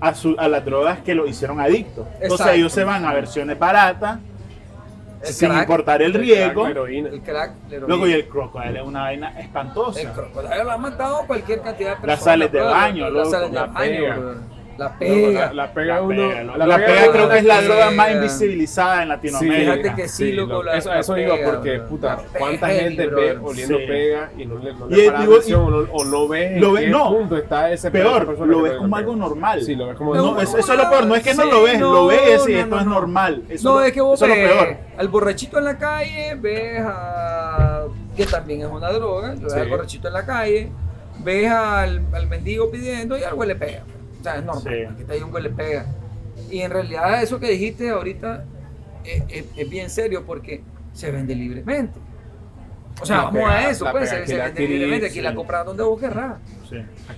[0.00, 1.60] a, su- a las drogas que lo hicieron.
[1.60, 2.52] Entonces Exacto.
[2.52, 4.18] ellos se van a versiones baratas
[5.22, 5.62] El sin crack.
[5.62, 6.62] importar el El riesgo.
[6.64, 6.76] crack.
[6.88, 7.94] El crack, la heroína.
[7.94, 10.00] Loco, y el crocodile es una vaina espantosa.
[10.00, 12.16] El crocodilo lo ha matado cualquier cantidad de personas.
[12.18, 13.30] Las sales de baño, Las loco.
[13.30, 14.57] sales de La baño.
[14.78, 15.46] La pega.
[15.46, 16.28] La, la pega La uno.
[16.28, 16.58] pega, loco.
[16.58, 19.72] La pega creo que es la droga más invisibilizada en Latinoamérica.
[19.74, 21.88] Fíjate que sí, loco, lo- la- eso, la eso iba pega, porque, bro.
[21.88, 23.84] puta, La pega cuánta gente ve oliendo Sí.
[23.88, 26.04] pega y no le, no Y le es- para digo, atención y- o, no, o
[26.04, 27.10] no ves en lo ves- qué no.
[27.10, 28.98] punto está ese Peor, lo ves como pega.
[28.98, 29.62] algo normal.
[29.62, 30.44] Sí, lo ves como No, normal.
[30.44, 32.54] eso, eso es lo peor, no es que no Sí, lo ves, lo ves y
[32.54, 32.90] esto es no.
[32.94, 33.42] normal.
[33.48, 34.76] Eso No, lo- es que vos lo ves peor.
[34.96, 37.82] al borrachito en la calle, ves a.
[38.16, 39.58] que también es una droga, lo ves Sí.
[39.58, 40.70] al borrachito en la calle,
[41.18, 43.82] ves al, mendigo pidiendo y al güey le pega.
[44.20, 44.94] O sea, es normal, Sí.
[44.96, 45.86] que está ahí un güey le pega.
[46.50, 48.44] Y en realidad, eso que dijiste ahorita
[49.04, 51.98] es, es- es bien serio porque se vende libremente.
[53.00, 55.06] O sea, La vamos pega- a eso, pues, se, se la vende libremente.
[55.06, 55.20] Aquí sí.
[55.20, 56.34] la compras donde vos querrás.
[56.68, 56.76] Sí.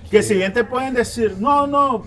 [0.09, 2.05] Que si bien te pueden decir, no, no,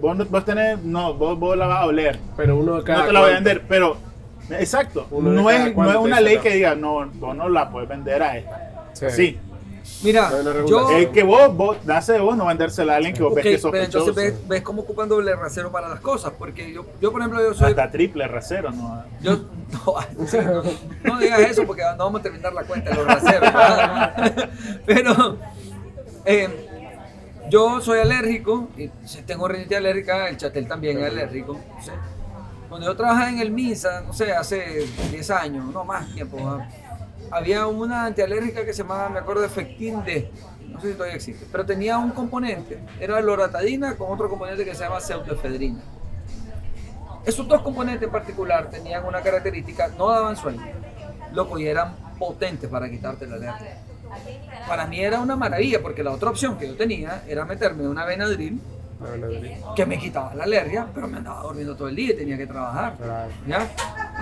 [0.00, 3.00] vos, no- vos tenés, no, vos, vos la vas a oler, Pero uno de cada
[3.02, 3.96] no te la voy a vender, pero,
[4.50, 6.42] exacto, no es, no es te una ley no.
[6.42, 8.90] que diga, no, vos no la puedes vender a esta.
[9.10, 9.38] Sí.
[10.02, 10.30] Mira,
[10.66, 10.90] yo.
[10.90, 13.54] es que vos, vos, de vos no vendérsela a alguien que vos Ok, ves que
[13.54, 14.08] es pero sospechoso.
[14.10, 16.32] entonces ves, ves cómo ocupan doble rasero para las cosas.
[16.38, 17.70] Porque yo, yo por ejemplo, yo soy.
[17.70, 19.04] Hasta triple rasero, ¿no?
[19.22, 19.36] Yo,
[19.72, 20.62] no, sí, no,
[21.04, 23.52] no digas eso porque no vamos a terminar la cuenta de los raseros.
[23.52, 24.50] ¿verdad?
[24.86, 25.38] Pero
[26.24, 26.68] eh,
[27.48, 28.88] yo soy alérgico, y
[29.24, 31.58] tengo rinitis alérgica, el chatel también es alérgico.
[31.82, 31.90] ¿sí?
[32.68, 36.68] Cuando yo trabajaba en el MISA, no sé, hace 10 años, no más tiempo, ¿verdad?
[37.30, 40.30] Había una antialérgica que se llamaba, me acuerdo, Efectin D.
[40.68, 44.74] No sé si todavía existe, pero tenía un componente, era loratadina con otro componente que
[44.74, 45.80] se llama pseudoefedrina.
[47.24, 50.62] Esos dos componentes en particular tenían una característica, no daban sueño,
[51.32, 53.78] loco, y eran potentes para quitarte la alergia.
[54.68, 58.04] Para mí era una maravilla, porque la otra opción que yo tenía era meterme una
[58.04, 58.60] Benadryl.
[59.74, 62.46] Que me quitaba la alergia, pero me andaba durmiendo todo el día y tenía que
[62.46, 62.96] trabajar.
[62.96, 63.30] Claro.
[63.46, 63.70] ¿ya?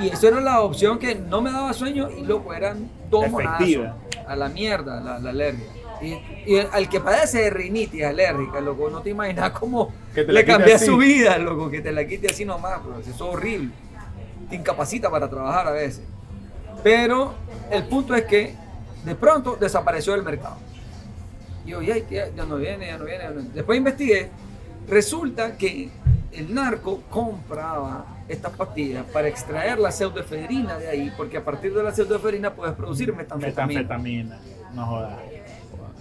[0.00, 3.88] Y eso era la opción que no me daba sueño y loco, eran dos monazos
[4.26, 5.66] a la mierda la, la alergia.
[6.02, 10.32] Y, y al que padece de rinitis alérgica, loco, no te imaginas cómo Que te
[10.32, 12.98] la le cambia su vida, loco, que te la quite así nomás, bro.
[12.98, 13.70] Eso es horrible.
[14.50, 16.02] Te incapacita para trabajar a veces.
[16.82, 17.34] Pero
[17.70, 18.54] el punto es que
[19.04, 20.56] de pronto desapareció del mercado.
[21.64, 23.22] Y yo, ya, ya, ya no viene, ya no viene.
[23.24, 23.50] ya no viene".
[23.54, 24.30] Después investigué.
[24.88, 25.90] Resulta que
[26.32, 31.82] el narco compraba estas pastillas para extraer la pseudoefedrina de ahí, porque a partir de
[31.82, 33.82] la pseudoefedrina puedes producir metanfetamina.
[33.82, 34.38] Metanfetamina,
[34.74, 35.18] no jodas.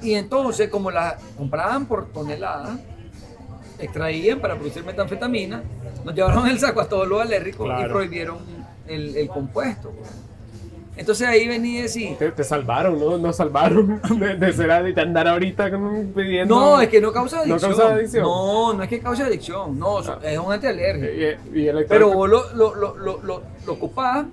[0.01, 2.77] Y entonces, como la compraban por tonelada,
[3.79, 5.63] extraían para producir metanfetamina,
[6.03, 8.39] nos llevaron el saco a todos los alérgicos y prohibieron
[8.87, 9.93] el, el compuesto.
[10.95, 13.17] Entonces ahí venía y decía, Te, te salvaron, ¿no?
[13.17, 15.71] Nos salvaron de, de ser adicto, andar ahorita
[16.15, 16.55] pidiendo.
[16.55, 17.71] no, es que no causa ¿No adicción.
[17.71, 18.23] causa adicción?
[18.23, 20.19] No, no es que cause adicción, no, Ah.
[20.23, 21.47] es un antialérgico.
[21.55, 24.25] Y, y el Pero vos lo, lo, lo, lo, lo, lo ocupás,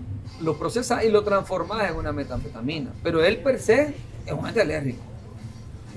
[0.42, 2.90] lo procesás y lo transformás en una metanfetamina.
[3.02, 3.94] Pero él per se
[4.26, 5.00] es un antialérgico.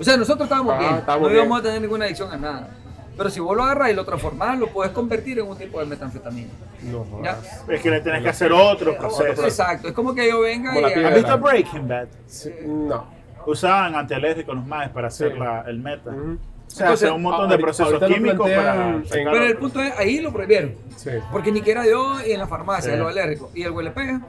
[0.00, 1.32] O sea, nosotros estábamos Ah, bien, no bien.
[1.40, 2.68] íbamos a tener ninguna adicción a nada.
[3.16, 5.86] Pero si vos lo agarras y lo transformás, lo puedes convertir en un tipo de
[5.86, 6.48] metanfetamina.
[6.82, 7.34] No, ¿Ya?
[7.34, 7.64] jodas.
[7.68, 9.44] Es que le tenés que hacer otro proceso.
[9.44, 10.92] Exacto, es como que yo venga Como y...
[11.04, 12.08] ¿Has visto Breaking Bad?
[12.26, 13.06] Sí, no.
[13.46, 15.38] Usaban antialérgicos los más para hacer Sí.
[15.38, 16.10] la- el meta.
[16.10, 16.38] Ujú.
[16.66, 19.92] O sea, Entonces, un montón de procesos lo químicos plantean para Pero el punto es,
[19.98, 20.74] ahí lo prohibieron.
[20.96, 21.10] Sí.
[21.30, 22.98] Porque ni que era yo y en la farmacia, Sí.
[22.98, 23.50] los alérgicos.
[23.54, 24.20] Y el huele pega,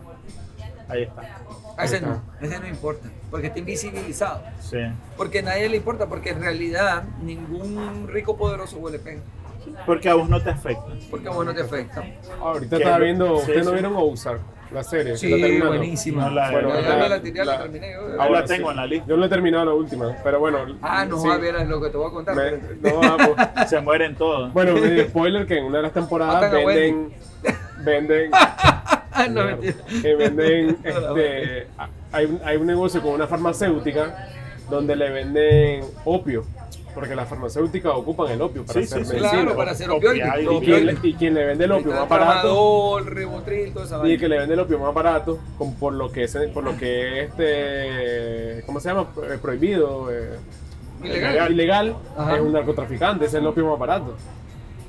[0.90, 1.22] Ahí está.
[1.78, 3.10] A ese no, ese no importa.
[3.32, 4.42] Porque está invisibilizado.
[4.62, 4.78] Sí.
[5.18, 9.22] Porque a nadie le importa, porque en realidad ningún rico poderoso huele pega.
[9.86, 10.86] Porque a vos no te afecta.
[11.10, 12.04] Porque a vos no te afecta.
[12.40, 14.40] Ahorita estaba viendo, Sí, ¿ustedes no vieron Ozark?
[14.72, 15.16] La serie.
[15.16, 16.24] Sí, ¿La buenísima.
[16.26, 17.94] No la- Bueno, la- la tiré, la, la- terminé.
[17.94, 18.20] yo.
[18.22, 18.72] Ahora la tengo sí.
[18.72, 19.06] en la lista.
[19.08, 20.66] Yo no he terminado la última, pero bueno.
[20.82, 21.30] Ah, no, sí.
[21.30, 22.36] a ver, lo que te voy a contar.
[22.36, 23.18] Me- pero- no, ah,
[23.56, 24.52] pues, Se mueren todos.
[24.54, 24.74] Bueno,
[25.08, 27.14] spoiler que en una de las temporadas Matan a venden.
[27.84, 28.32] Venden.
[29.16, 29.42] Ah, no,
[30.02, 30.78] que venden.
[30.84, 31.68] Este,
[32.12, 34.30] hay, un, hay un negocio con una farmacéutica
[34.70, 36.44] donde le venden opio.
[36.94, 39.42] Porque las farmacéuticas ocupan el opio para Sí, hacer sí, medicina.
[39.42, 40.28] Claro, para hacer opioides.
[40.50, 43.00] y, quien le, y quien le vende el opio más barato.
[43.00, 46.24] Ribotril, toda esa Y que le vende el opio más barato, con- por lo que
[46.24, 49.08] es, por lo que es este, ¿cómo se llama?
[49.30, 50.38] Eh, Prohibido, eh,
[51.04, 51.52] Ilegal.
[51.52, 51.96] ilegal,
[52.34, 54.16] es un narcotraficante, es el opio más barato.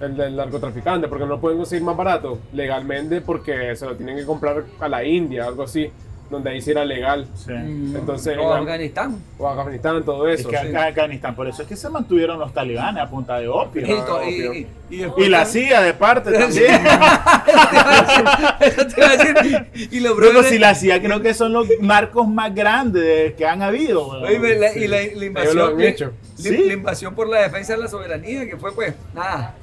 [0.01, 4.17] El del narcotraficante, porque no lo pueden conseguir más barato legalmente porque se lo tienen
[4.17, 5.91] que comprar a la India, algo así,
[6.29, 7.27] donde ahí sí era legal.
[7.35, 7.53] Sí.
[7.53, 9.17] Mm, Entonces, o en- Afganistán.
[9.39, 10.49] O Afganistán, todo Es eso.
[10.51, 10.75] que sí.
[10.77, 13.87] Afganistán, por eso es que se mantuvieron los talibanes a punta de opio.
[13.87, 14.53] Y, opio.
[14.55, 16.81] y- y Y la CIA de parte también.
[18.61, 19.89] Eso te iba a decir.
[19.93, 23.47] Y lo Luego, si es- la CIA creo que son los narcos más grandes que
[23.47, 24.07] han habido.
[24.09, 24.81] Oíme, la- Sí.
[24.81, 26.05] y la, la Ellos lo invasión, han la- hecho.
[26.07, 26.57] la- Sí.
[26.67, 29.55] la invasión por la defensa de la soberanía, que fue pues, nada,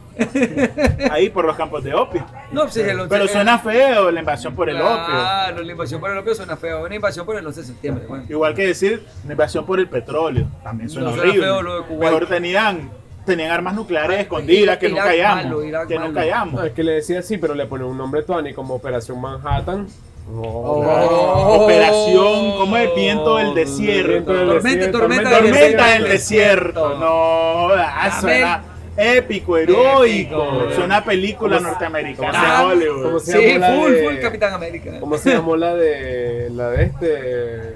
[1.12, 2.26] Ahí por los campos de opio.
[2.52, 5.06] No, pues, el 11 Pero suena feo la invasión por el opio.
[5.06, 6.84] Claro, la invasión por el opio suena feo.
[6.86, 8.06] Una invasión por el 11 de septiembre.
[8.08, 8.26] Bueno.
[8.30, 10.48] Igual que decir la invasión por el petróleo.
[10.64, 11.46] También suena No, suena horrible.
[11.48, 12.12] feo lo de Kuwait.
[12.12, 12.92] Mejor tenían,
[13.26, 15.64] tenían armas nucleares escondidas que no callamos.
[15.88, 16.54] que no callamos.
[16.56, 19.88] No, es que le decía así, pero le pone un nombre Tony como Operación Manhattan.
[20.32, 21.64] No, Oh.
[21.66, 22.96] Operación, ¿cómo es?
[22.96, 24.10] Viento del desierto.
[24.10, 26.82] Viento del Tormenta, desierto, tormenta tormenta del Tormenta del desierto.
[26.82, 26.98] desierto.
[27.00, 28.62] No, ah,
[28.98, 30.04] épico, heroico.
[30.06, 30.72] Épico.
[30.76, 33.04] Suena película ¿Cómo se- norteamericana cómo se- de Hollywood.
[33.04, 35.00] cómo se Sí, full, de- full Capitán América.
[35.00, 37.76] ¿Cómo se llamó la de la de este?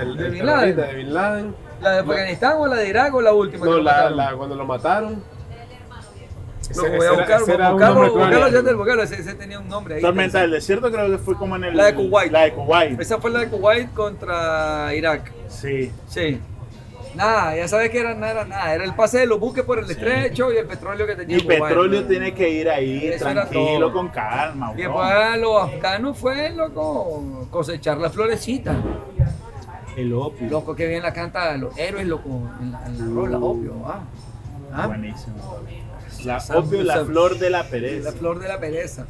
[0.00, 0.76] El, ¿De el Bin Laden?
[0.76, 1.54] de Bin Laden.
[1.80, 3.64] ¿La de Afganistán o la de Irak o la última?
[3.66, 5.22] No, la, la- cuando lo mataron.
[6.74, 7.70] No, voy a buscar, buscarlo,
[8.50, 10.02] ya buscarlo, ese, ese tenía un nombre ahí.
[10.02, 11.76] Tormenta del desierto creo que fue como en el...
[11.76, 12.32] La de Kuwait.
[12.32, 13.00] La de Kuwait.
[13.00, 15.30] Esa fue la de Kuwait contra Irak.
[15.48, 15.92] Sí.
[16.08, 16.40] Sí.
[17.16, 18.74] Nada, ya sabes que era nada, era nada.
[18.74, 21.40] Era el pase de los buques por el estrecho y el petróleo que tenía Y
[21.40, 24.72] petróleo tiene que ir ahí, Eso tranquilo, con calma.
[24.74, 28.74] Y después a los afganos fue, loco, cosechar la florecita.
[29.96, 30.48] El opio.
[30.50, 32.28] Loco, que bien la canta los héroes, loco,
[32.60, 33.72] en la, en la rola, obvio.
[33.86, 34.00] Ah.
[34.74, 35.36] Ah, Buenísimo.
[36.24, 38.12] La opio, la flor de la La pereza.
[38.12, 39.06] flor de la pereza.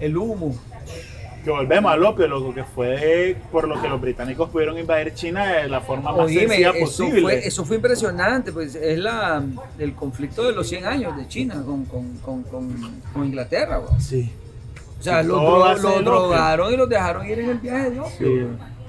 [0.00, 0.54] El humo.
[1.46, 5.46] Que volvemos al opio, loco, que fue por lo que los británicos pudieron invadir China
[5.46, 7.22] de la forma más Oíme, sencilla eso posible.
[7.22, 9.44] fue, eso fue impresionante, pues es la,
[9.78, 13.76] el conflicto de los 100 años de China con, con, con, con, con Inglaterra.
[13.78, 14.00] güey.
[14.00, 14.32] Sí.
[14.98, 18.10] O sea, los, dro- drogaron y los dejaron ir en el viaje de opio.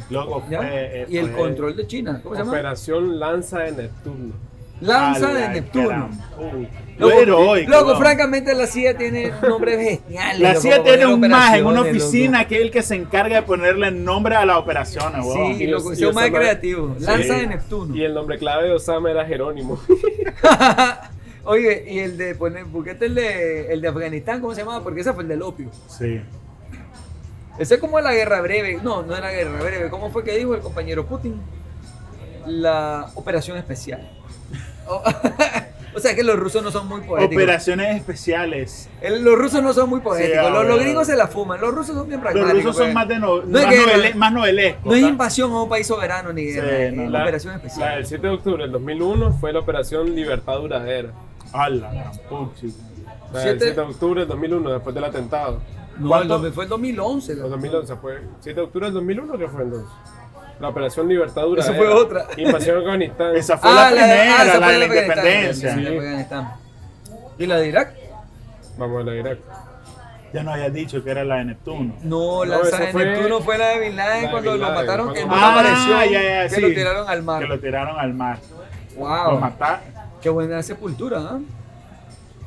[0.09, 0.17] Sí.
[0.63, 2.53] eh, y el control de China, ¿cómo se llama?
[2.53, 4.33] Operación Lanza de Neptuno.
[4.81, 6.09] Lanza de Ala, Neptuno.
[6.99, 7.71] Loco, lo heroico.
[7.71, 10.39] loco, francamente la CIA tiene nombres geniales.
[10.39, 12.49] La loco, CIA tiene un maje en una oficina loco.
[12.49, 15.55] que es el que se encarga de ponerle nombre a las operaciones, weón.
[15.57, 16.95] Sí, Y loco, es un más creativo.
[16.99, 17.41] Lanza Sí.
[17.41, 17.95] de Neptuno.
[17.95, 19.79] Y el nombre clave de Osama era Jerónimo.
[21.43, 24.83] Oye, y el de, poner, busquete el de, el de Afganistán, ¿cómo se llamaba?
[24.83, 25.69] Porque ese fue el del opio.
[25.87, 26.19] Sí.
[27.57, 28.79] Ese es como la guerra breve.
[28.83, 29.89] No, no era guerra breve.
[29.89, 31.39] ¿Cómo fue que dijo el compañero Putin?
[32.45, 34.09] La operación especial.
[34.87, 35.01] O,
[35.97, 37.35] o sea que los rusos no son muy poéticos.
[37.43, 38.89] Operaciones especiales.
[39.01, 40.45] El- los rusos no son muy poéticos.
[40.45, 41.59] Sí, los, los gringos se la fuman.
[41.59, 42.63] Los rusos son bien Los pragmáticos.
[42.63, 42.93] rusos son pues.
[42.95, 43.91] más, de no, No es más, guerra.
[43.97, 44.85] novele- más novelescos.
[44.85, 46.91] No es invasión a un país soberano ni Sí, guerra.
[46.95, 47.21] no, es no.
[47.21, 47.95] operación La especial.
[47.95, 51.09] del 7 de octubre del 2001 fue la Operación Libertad Duradera.
[51.53, 52.73] Ala, gran puchi.
[53.33, 55.59] La del Siete- 7 de octubre del 2001, después del atentado.
[55.97, 56.39] No, el ¿Cuánto?
[56.39, 57.31] dos- fue el 2011.
[57.31, 57.49] El loco.
[57.49, 58.21] 2011 fue.
[58.41, 59.89] 7 de octubre del 2001, ¿qué fue entonces?
[60.59, 61.75] La Operación Libertad Duradera.
[61.77, 62.25] fue otra.
[62.37, 63.35] Invasión Afganistán.
[63.35, 65.73] Esa fue Ah, la de- primera, ah, esa la fue de la independencia.
[65.75, 66.45] Sí, la de.
[67.37, 67.93] ¿Y la de Irak?
[68.77, 69.37] Vamos a la Irak.
[70.33, 71.95] Ya nos habías dicho que era la de Neptuno.
[72.01, 74.31] No, la No, esa esa de fue- Neptuno fue la de Bin la Laden de
[74.31, 76.61] cuando Bin lo mataron, que no Ah, apareció, ya, ya, que sí.
[76.61, 77.41] lo tiraron al mar.
[77.41, 78.37] Que lo tiraron al mar.
[78.95, 79.79] Lo Wow, mataron.
[80.21, 81.39] qué buena sepultura, ¿ah?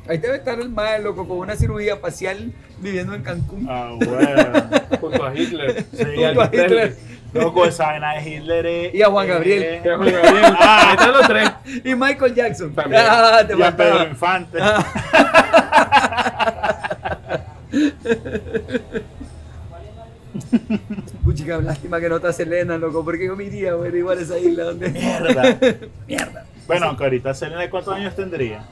[0.07, 3.65] Ahí debe estar el mal, loco, con una cirugía facial viviendo en Cancún.
[3.69, 4.69] Ah, bueno.
[4.99, 5.85] Junto a Hitler.
[5.95, 6.97] Sí, Junto a Hitler.
[7.33, 9.81] Loco, esa vaina de Hitler es- Y a Juan eh, Gabriel.
[9.83, 10.55] Que Juan Gabriel.
[10.59, 10.81] Ah.
[10.89, 11.51] Ahí están los tres.
[11.85, 12.73] Y Michael Jackson.
[12.73, 13.01] También.
[13.07, 13.75] Ah, te Y a.
[13.75, 14.57] Pedro Infante.
[21.23, 24.37] Puchica, lástima que no está Selena, loco, porque yo me iría, güey, igual a esa
[24.39, 24.89] isla donde...
[24.89, 25.57] Mierda.
[26.07, 26.45] Mierda.
[26.67, 28.63] Bueno, aunque ahorita Selena, ¿cuántos años tendría?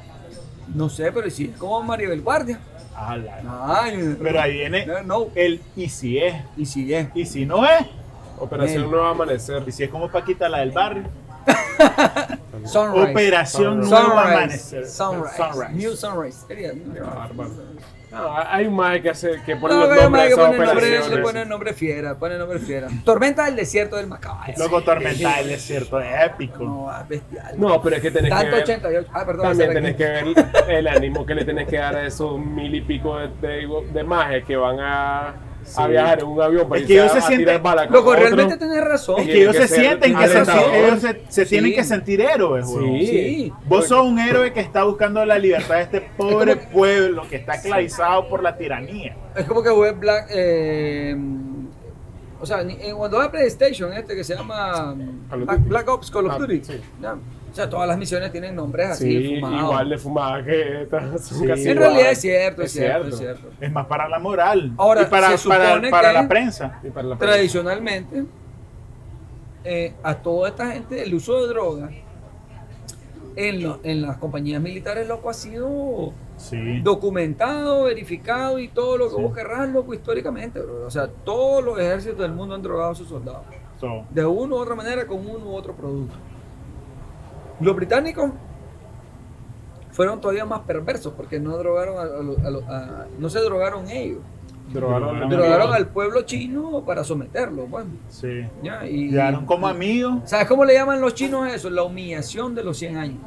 [0.74, 2.60] No sé, pero sí, como Maribel Guardia.
[2.96, 3.40] Ala.
[3.82, 5.28] Ay, Pero ahí viene No, no.
[5.36, 6.36] el y si es.
[6.58, 7.08] Y si es.
[7.16, 7.86] Y si no es.
[8.40, 8.90] Operación.
[8.90, 9.64] Nuevo Amanecer.
[9.68, 11.04] Y si es como Paquita la del barrio.
[12.66, 13.12] Sunrise.
[13.12, 13.90] Operación Sunrise.
[13.90, 14.34] Nuevo Sunrise.
[14.34, 14.88] Amanecer.
[14.88, 15.36] Sunrise.
[15.38, 15.74] Sunrise.
[15.74, 16.38] New Sunrise.
[16.48, 16.94] Sería, ¿no?
[16.94, 17.50] Qué bárbaro.
[18.12, 20.58] No, hay un más que hace que pone No, los nombres de que esas pone
[20.58, 21.10] nombre, operaciones.
[21.12, 22.88] le pone nombre fiera, pone nombre fiera.
[23.06, 24.40] Tormenta del desierto del Macao.
[24.58, 26.64] Loco, Tormenta del Desierto, es épico.
[26.64, 27.54] No, ah, bestial.
[27.60, 29.10] No, pero es que tenés que Tanto ver, 88.
[29.14, 29.46] Ah, perdón.
[29.50, 29.98] también tenés aquí.
[30.04, 33.28] que ver el ánimo que le tenés que dar a esos mil y pico de,
[33.48, 35.36] de, de majes que van a,
[35.78, 38.58] a viajar en un avión para Es que ellos a, se a sienten- Loco, realmente
[38.58, 39.20] tenés razón.
[39.20, 41.50] Es que ellos que se sienten que ellos se, se Sí.
[41.50, 42.98] tienen que sentir héroes, weón.
[43.00, 43.08] Sí.
[43.08, 43.54] Sí.
[43.66, 47.54] Vos sos un héroe que está buscando la libertad de este pobre pueblo que está
[47.54, 49.16] esclavizado por la tiranía.
[49.36, 50.28] Es como que jugué Black.
[50.32, 51.16] Eh,
[52.42, 54.96] o sea, en cuando va PlayStation, este que se llama
[55.32, 56.62] of Black, Ops Call of Ah, Duty.
[57.60, 59.62] Sea, todas las misiones tienen nombres así, Sí, fumados.
[59.70, 61.22] igual de fumada que estas.
[61.30, 61.44] Sí.
[61.70, 63.16] En realidad es cierto, es Es cierto, cierto.
[63.16, 63.48] es cierto.
[63.66, 64.74] Es más para la moral.
[64.78, 66.80] Ahora, y para, se para, supone para que- la prensa.
[66.84, 68.24] Y para la Tradicionalmente,
[69.64, 71.92] eh, a toda esta gente, el uso de drogas
[73.36, 76.80] en, lo- en las compañías militares, loco, ha sido Sí.
[76.82, 79.22] documentado, verificado y todo lo que Sí.
[79.22, 80.60] vos querrás, loco, históricamente.
[80.62, 80.86] bro.
[80.86, 83.44] O sea, todos los ejércitos del mundo han drogado a sus soldados.
[83.80, 86.16] So, De una u otra manera, con uno u otro producto.
[87.60, 88.32] Los británicos
[89.92, 94.20] fueron todavía más perversos porque no drogaron a, a no se drogaron ellos,
[94.72, 98.46] Drogaron al pueblo chino para someterlo, bueno, Sí.
[98.62, 100.20] ya, y Llegaron como amigos.
[100.26, 101.70] ¿Sabes cómo le llaman los chinos eso?
[101.72, 103.18] La humillación de los 100 años.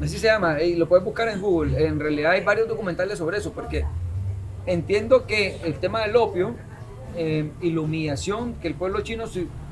[0.00, 1.86] Así se llama, y lo puedes buscar en Google.
[1.86, 3.84] En realidad hay varios documentales sobre eso, porque
[4.66, 6.54] entiendo que el tema del opio
[7.16, 9.26] eh, y la humillación que el pueblo chino,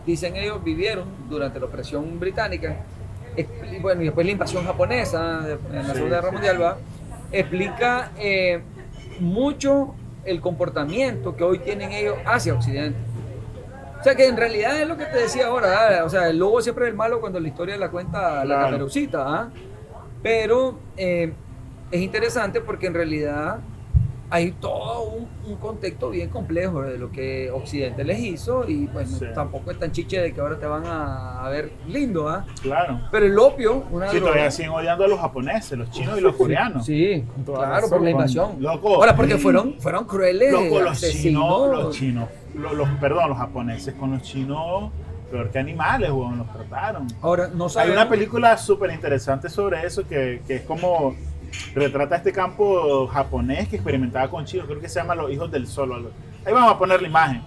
[0.06, 2.76] dicen ellos, vivieron durante la opresión británica,
[3.36, 5.40] expli- bueno, y después la invasión japonesa
[5.70, 6.34] en la Sí, Segunda Guerra sí.
[6.34, 6.76] Mundial, ¿va?
[7.32, 8.60] explica eh,
[9.20, 12.98] mucho el comportamiento que hoy tienen ellos hacia Occidente.
[14.00, 16.04] O sea que en realidad es lo que te decía ahora, ¿ah?
[16.04, 18.64] o sea, el lobo siempre es el malo cuando la historia la cuenta la Claro.
[18.70, 19.50] caperucita, ¿ah?
[20.22, 21.32] pero eh,
[21.90, 23.58] es interesante porque en realidad
[24.32, 29.20] hay todo un, un contexto bien complejo de lo que Occidente les hizo y pues
[29.20, 32.46] no- tampoco es tan chiche de que ahora te van a, a ver lindo, ¿ah?
[32.62, 33.00] Claro.
[33.10, 36.20] pero el opio, una Sí, droga- todavía siguen odiando a los japoneses, los chinos y
[36.20, 36.86] los coreanos.
[36.86, 38.56] Sí, claro, por la invasión.
[38.60, 38.94] Loco.
[38.94, 43.94] Ahora, porque fueron, fueron crueles, Loco, los chinos, los chinos, lo- los, perdón, los japoneses
[43.94, 44.92] con los chinos,
[45.30, 47.06] peor que animales, weón, los trataron.
[47.22, 47.96] Ahora, no Hay sabemos.
[47.96, 51.14] una película súper interesante sobre eso que, que es como
[51.74, 55.66] retrata este campo japonés que experimentaba con chinos, creo que se llama Los Hijos del
[55.66, 55.92] Sol.
[55.92, 56.10] algo.
[56.44, 57.42] Ahí vamos a poner la imagen.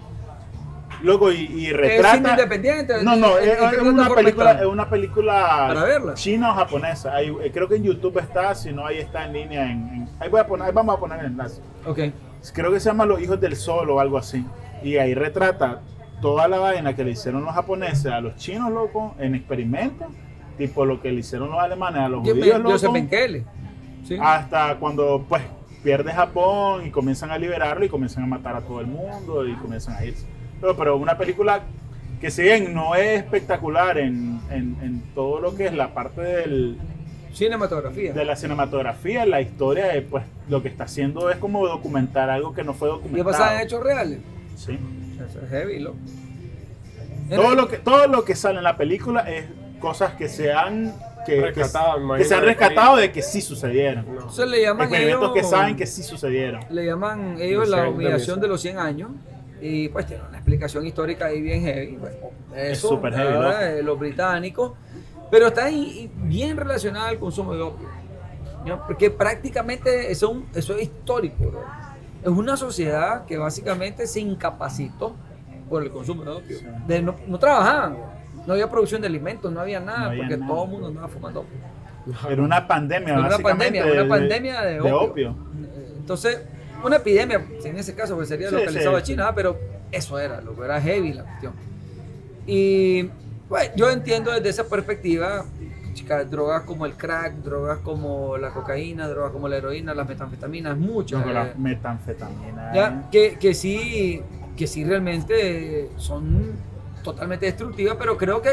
[1.02, 2.30] Loco, y, y ¿Es retrata...
[2.30, 3.02] independiente?
[3.02, 6.14] No, no, ¿En- es, una película, es una película Para verla.
[6.14, 7.14] china o japonesa.
[7.14, 9.64] Ahí, eh, creo que en YouTube está, si no ahí está en línea.
[9.70, 11.60] En, en- ahí, voy a poner, ahí vamos a poner el enlace.
[11.84, 11.98] Ok.
[12.54, 14.44] Creo que se llama Los Hijos del Sol o algo así.
[14.82, 15.80] Y ahí retrata
[16.22, 20.06] toda la vaina que le hicieron los japoneses a los chinos, loco, en experimentos,
[20.56, 23.44] tipo lo que le hicieron los alemanes a los judíos, me- Joseph loco, Mengele.
[24.04, 24.16] Sí.
[24.20, 25.42] hasta cuando pues
[25.82, 29.54] pierde Japón y comienzan a liberarlo y comienzan a matar a todo el mundo y
[29.56, 30.24] comienzan a irse.
[30.60, 31.60] Pero, pero una película
[32.20, 36.20] que si bien no es espectacular en, en- en todo lo que es la parte
[36.22, 36.78] del,
[37.32, 38.12] Cinematografía.
[38.12, 42.54] de la cinematografía, la historia, eh, pues lo que está haciendo es como documentar algo
[42.54, 43.24] que no fue ¿Y documentado.
[43.32, 44.20] basada en hechos reales?
[44.56, 44.78] Sí.
[45.28, 45.96] Eso es heavy, loco.
[47.34, 49.46] Todo lo que todo lo que sale en la película es
[49.80, 50.92] cosas que se han
[51.24, 54.04] que, se han rescatado de que sí sucedieron.
[54.06, 54.12] No.
[54.12, 56.60] Entonces le llaman Experimentos ellos, que saben que sí sucedieron.
[56.70, 59.10] le llaman ellos Los la 100 humillación de los 100 años
[59.60, 61.96] y pues tiene una explicación histórica ahí bien heavy.
[61.96, 62.16] Bueno,
[62.54, 63.50] eso, súper heavy, ¿verdad?
[63.50, 63.62] loco.
[63.78, 64.72] Eh, los británicos,
[65.30, 67.88] pero está ahí bien relacionada al consumo de opio.
[68.66, 68.86] ¿no?
[68.86, 71.44] Porque prácticamente eso, es un- eso es histórico.
[71.50, 71.64] bro.
[72.22, 75.14] Es una sociedad que básicamente se incapacitó
[75.68, 76.58] por el consumo de opio.
[76.58, 76.66] Sí.
[76.86, 77.96] De no, no trabajaban,
[78.46, 80.52] no había producción de alimentos, no había nada, No había porque nada.
[80.52, 81.44] todo el mundo andaba fumando.
[82.28, 85.00] Era una pandemia, Era una pandemia, una pandemia de opio.
[85.00, 85.36] opio.
[85.98, 86.42] Entonces,
[86.84, 89.00] una epidemia, en ese caso, pues sería Sí, localizado sí.
[89.00, 89.58] a China, ah, pero
[89.90, 91.52] eso era, lo que era heavy la cuestión.
[92.46, 93.08] Y
[93.48, 95.46] bueno, yo entiendo desde esa perspectiva,
[95.94, 100.76] chicas, drogas como el crack, drogas como la cocaína, drogas como la heroína, las metanfetaminas,
[100.76, 101.20] muchas.
[101.20, 102.74] Loco, la eh, metanfetamina.
[102.74, 104.20] ya, que, que sí,
[104.56, 106.52] que sí realmente son
[107.04, 108.50] totalmente destructivas, pero creo que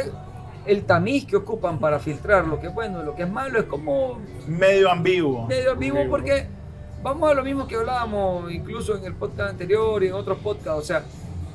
[0.67, 3.57] el tamiz que ocupan para filtrar lo que es bueno y lo que es malo
[3.57, 5.47] es como Medio ambiguo.
[5.47, 6.03] medio Ambiguo.
[6.07, 6.45] porque
[7.01, 10.79] vamos a lo mismo que hablábamos incluso en el podcast anterior y en otros podcasts,
[10.79, 11.03] o sea,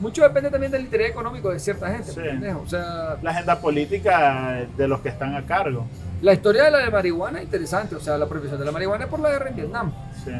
[0.01, 2.21] mucho depende también del interés económico de cierta gente, Sí.
[2.63, 5.87] O sea, La agenda política de los que están a cargo.
[6.21, 9.05] la historia de la de marihuana es interesante, o sea, la prohibición de la marihuana
[9.05, 9.93] es por la guerra en Vietnam.
[10.25, 10.33] Sí.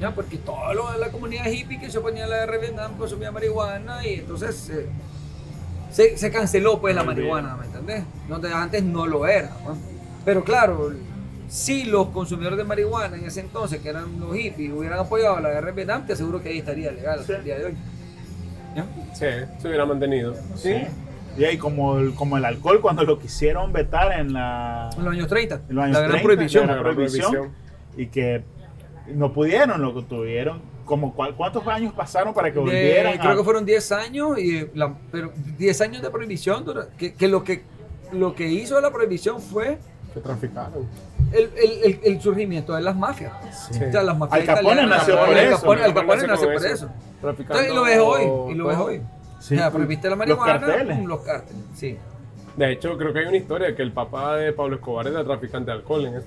[0.00, 0.10] ¿ya?
[0.14, 4.06] Porque de la comunidad hippie que se oponía a la guerra de Vietnam consumía marihuana
[4.06, 4.86] y entonces eh,
[5.94, 8.02] se, se canceló pues la marihuana, ¿me entendés?
[8.28, 9.50] Donde antes no lo era.
[9.64, 9.76] ¿no?
[10.24, 10.92] Pero claro,
[11.48, 15.50] si los consumidores de marihuana en ese entonces, que eran los hippies, hubieran apoyado la
[15.50, 17.38] guerra de Vietnam, te aseguro que ahí estaría legal hasta Sí.
[17.38, 17.74] el día de hoy.
[18.74, 18.84] ¿Ya?
[19.14, 20.34] Sí, se hubiera mantenido.
[20.56, 20.74] Sí.
[21.38, 25.12] Y ahí como el, como el alcohol cuando lo quisieron vetar en la En los
[25.14, 26.66] años 30, en los años la gran 30, prohibición.
[26.66, 27.50] la gran prohibición,
[27.96, 28.42] y que
[29.14, 30.60] no pudieron, lo que tuvieron.
[30.84, 33.18] Como, ¿cuál- ¿Cuántos años pasaron para que De- volvieran?
[33.18, 36.64] creo a- que fueron 10 años, y eh, la- pero 10 años de prohibición,
[36.98, 37.62] que, que lo que
[38.12, 39.78] lo que hizo la prohibición fue
[40.12, 40.86] Que traficaron.
[41.32, 43.32] el, el- el- el surgimiento de las mafias.
[43.72, 43.82] Sí.
[43.82, 45.40] O sea, las mafias Al Capone italianas, nació por eso.
[45.40, 46.88] Al Capone, Al Capone Capone nació por eso.
[47.22, 49.02] Entonces, y lo ves hoy, y lo ves hoy.
[49.40, 50.96] Sí, o sea, prohibiste la los marihuana, carteles.
[50.98, 51.98] pum, los cárteles, sí.
[52.56, 55.70] De hecho, creo que hay una historia que el papá de Pablo Escobar era traficante
[55.72, 56.06] de alcohol.
[56.06, 56.26] En eso.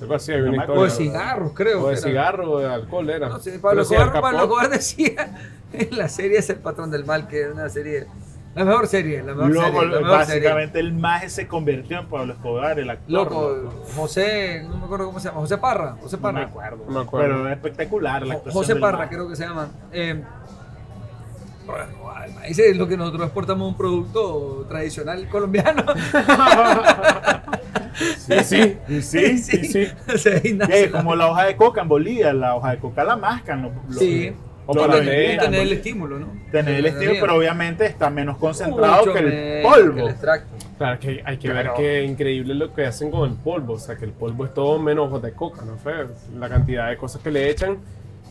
[0.00, 0.82] Algo así, hay No una me O historia.
[0.84, 1.84] de cigarros, creo.
[1.84, 3.28] O de cigarro o de alcohol era.
[3.28, 5.36] No sí, Pablo Escobar decía
[5.72, 8.06] en la serie Es el patrón del mal, que es una serie,
[8.54, 10.40] la mejor serie, la mejor Luego, serie, la mejor serie.
[10.48, 13.10] básicamente, el maje se convirtió en Pablo Escobar, el actor.
[13.10, 16.38] Loco, José, no me acuerdo cómo se llama, José Parra, José No Parra.
[16.40, 16.84] me acuerdo.
[16.88, 17.28] No me acuerdo.
[17.28, 19.10] Pero es espectacular la actuación José del Parra, maje.
[19.14, 19.68] creo que se llama.
[19.92, 20.22] Eh,
[21.66, 21.84] bueno,
[22.46, 25.84] ese es lo que nosotros exportamos un producto tradicional colombiano.
[27.94, 28.76] Sí, sí.
[29.02, 29.88] Sí, sí, sí.
[30.54, 33.16] Nace Eh, la- como la hoja de coca en Bolivia, la hoja de coca la
[33.16, 33.62] mascan.
[33.62, 34.32] Lo, lo- Sí.
[34.70, 36.26] O para Tener- tener el estímulo, ¿no?
[36.52, 37.12] Tener el Río.
[37.22, 39.94] pero obviamente está menos concentrado Mucho que el polvo.
[39.94, 40.56] que el extracto.
[40.76, 41.72] Claro, que hay que Claro.
[41.74, 43.72] ver que increíble lo que hacen con el polvo.
[43.74, 45.78] O sea, que el polvo es todo menos ojos de coca, ¿no?
[46.38, 47.78] La cantidad de cosas que le echan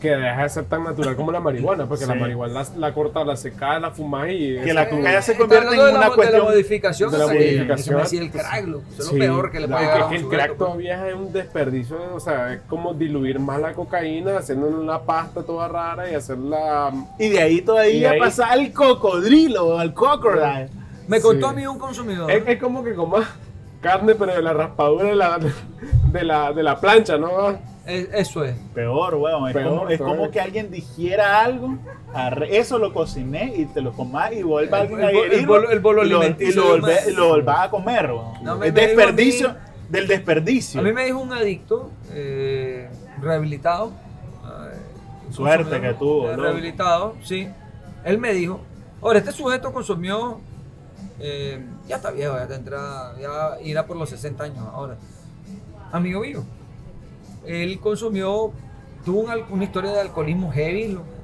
[0.00, 1.86] que deja de ser tan natural como la marihuana.
[1.86, 4.56] Porque la marihuana la, la corta, la seca, la fumas y.
[4.62, 6.42] Que la eso- coca ya se convierte en de la, una de la cuestión.
[6.44, 7.10] modificación.
[7.10, 7.98] de la o sea, que- modificación.
[8.02, 8.84] decía el crack, loco.
[8.92, 10.58] Eso es Sí, lo peor que le puede a un que el sujeto, crack pues.
[10.58, 15.42] todavía es un desperdicio, o sea, es como diluir más la cocaína, haciendo una pasta
[15.42, 16.92] toda rara y hacerla...
[17.18, 20.68] Y de ahí todavía ahí- pasa al cocodrilo, al crocodile.
[21.08, 21.52] Me contó Sí.
[21.52, 22.30] a mí un consumidor.
[22.30, 23.26] Es, es como que comas
[23.80, 25.38] carne, pero de la raspadura de la,
[26.12, 27.58] de la, de la plancha, ¿no?
[27.88, 28.54] Es- eso es.
[28.74, 29.48] Peor, weón.
[29.48, 30.10] Es, Peor, como, es peor.
[30.10, 31.78] como que alguien dijera algo,
[32.14, 35.10] arre- eso lo cociné y te lo comas y vuelva El- alguien el a
[35.40, 38.44] el bolo- el bolo y lo, y alimenticio lo, volve- volvás a comer, weón.
[38.44, 39.54] No, me- me desperdicio mí-
[39.88, 40.80] del desperdicio.
[40.80, 42.90] A mí me dijo un adicto eh,
[43.22, 43.92] rehabilitado.
[44.44, 46.36] eh, Suerte que tuvo, eh.
[46.36, 47.48] Rehabilitado, sí.
[48.04, 48.60] Él me dijo,
[49.00, 50.40] ahora este sujeto consumió,
[51.20, 54.96] eh, ya está viejo, ya tendrá, ya irá por los 60 años ahora.
[55.90, 56.44] Amigo mío,
[57.46, 58.52] él consumió,
[59.04, 61.18] tuvo un una historia de alcoholismo heavy, lo-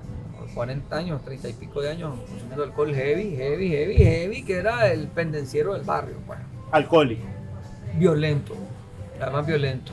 [0.54, 4.92] 40 años, 30 y pico de años consumiendo alcohol heavy, heavy, heavy, heavy, que era
[4.92, 6.14] el pendenciero del barrio.
[6.26, 6.38] Pues
[6.70, 7.22] Alcohólico.
[7.98, 8.54] violento,
[9.20, 9.90] además violento.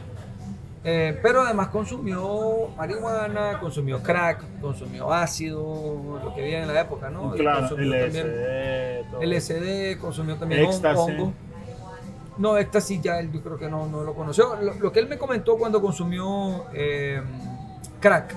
[0.84, 7.10] Eh, pero además consumió marihuana, consumió crack, consumió ácido, lo que había en la época,
[7.10, 7.32] ¿no?
[7.34, 9.22] Claro, consumió también LSD, todo.
[9.24, 11.00] LSD, consumió también Éxtasis.
[11.00, 11.34] hongo.
[12.42, 14.56] No, éxtasis ya él yo creo que no, no lo conoció.
[14.56, 17.22] Lo, lo que él me comentó cuando consumió eh,
[18.00, 18.36] crack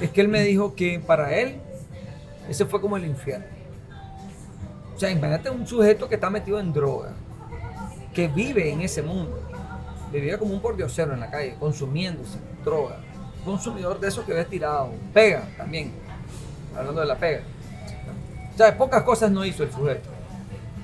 [0.00, 1.60] es que él me dijo que para él
[2.48, 3.46] ese fue como el infierno.
[4.96, 7.12] O sea, imagínate un sujeto que está metido en droga,
[8.12, 9.38] que vive en ese mundo,
[10.12, 12.98] vivía como un pordiosero en la calle, consumiéndose droga,
[13.44, 15.92] consumidor de esos que ves tirado, pega también,
[16.76, 17.42] hablando de la pega.
[18.52, 20.11] O sea, pocas cosas no hizo el sujeto.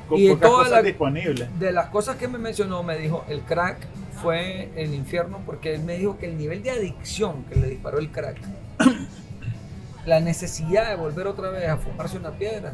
[0.08, 1.58] Con Y de pocas toda cosas la- disponibles.
[1.60, 3.76] De las cosas que me mencionó, me dijo, el crack
[4.22, 7.98] fue el infierno porque él me dijo que el nivel de adicción que le disparó
[7.98, 8.36] el crack,
[10.06, 12.72] la necesidad de volver otra vez a fumarse una piedra,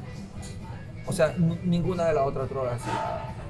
[1.07, 2.81] o sea, ninguna de las otras drogas.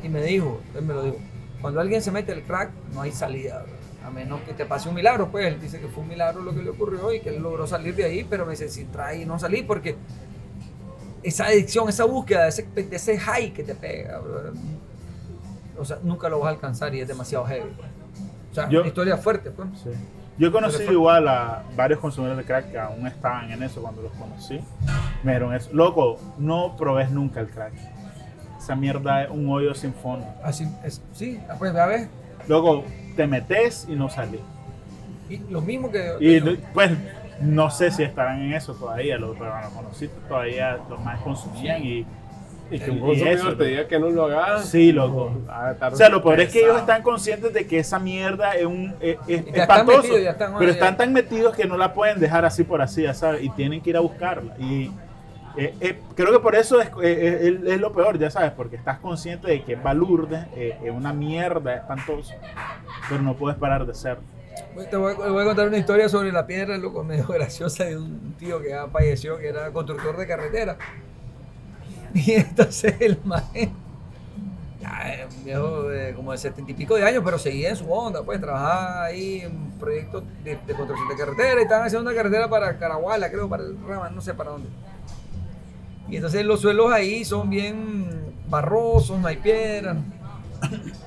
[0.03, 1.17] Y me dijo, él me lo dijo,
[1.61, 3.65] cuando alguien se mete el crack, no hay salida.
[4.05, 6.55] A menos que te pase un milagro, pues él dice que fue un milagro lo
[6.55, 9.23] que le ocurrió y que él logró salir de ahí, pero me dice, si trae
[9.23, 9.97] y no salir, porque
[11.25, 14.53] esa adicción, esa búsqueda ese, ese high que te pega, brother,
[15.79, 17.71] o sea, nunca lo vas a alcanzar y es demasiado heavy.
[18.51, 19.69] O sea, Yo- una historia fuerte, pues.
[19.83, 19.91] Sí.
[20.37, 24.03] Yo he conocido igual a varios consumidores de crack que aún estaban en eso cuando
[24.03, 24.59] los conocí.
[25.23, 25.71] Me dijeron eso.
[25.73, 27.73] Loco, no probes nunca el crack.
[28.59, 30.27] Esa mierda es un hoyo sin fondo.
[30.43, 32.09] Así es, sí, pues a ver,
[32.49, 32.85] Luego
[33.17, 34.41] te metes y no salís.
[35.31, 36.15] y lo mismo que...
[36.21, 36.41] Y
[36.75, 36.91] pues
[37.41, 41.83] no sé si estarán en eso todavía, los, pero los conocí todavía, los más consumían
[41.85, 42.07] y,
[42.71, 44.65] Y que un consumidor eso, te diga que no lo hagas.
[44.67, 45.33] Sí, loco.
[45.93, 48.95] O sea, lo peor es que ellos están conscientes de que esa mierda es un
[49.01, 52.19] es, es están espantoso, metidos, ya están, pero están tan metidos que no la pueden
[52.21, 54.57] dejar así por así, ya sabes, y tienen que ir a buscarla.
[54.59, 54.91] Y
[55.57, 58.75] eh, eh, creo que por eso es, eh, es- es lo peor, ya sabes, porque
[58.77, 62.35] estás consciente de que es balurde, eh, es una mierda, es espantoso,
[63.09, 64.19] pero no puedes parar de ser.
[64.91, 68.61] Te voy, a- contar una historia sobre la piedra, loco, medio graciosa de un tío
[68.61, 70.77] que ya falleció, que era constructor de carretera.
[72.15, 73.73] Y entonces el maestro,
[74.81, 77.91] ya un viejo de como de setenta y pico de años, pero seguía en su
[77.93, 82.17] onda, pues trabajaba ahí en proyectos de, de construcción de carretera y estaban haciendo una
[82.17, 84.69] carretera para Caraguala, creo, para el Rama, no sé para dónde.
[86.09, 89.97] Y entonces los suelos ahí son bien barrosos, no hay piedra.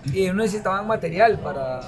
[0.06, 1.82] Y ellos necesitaban material para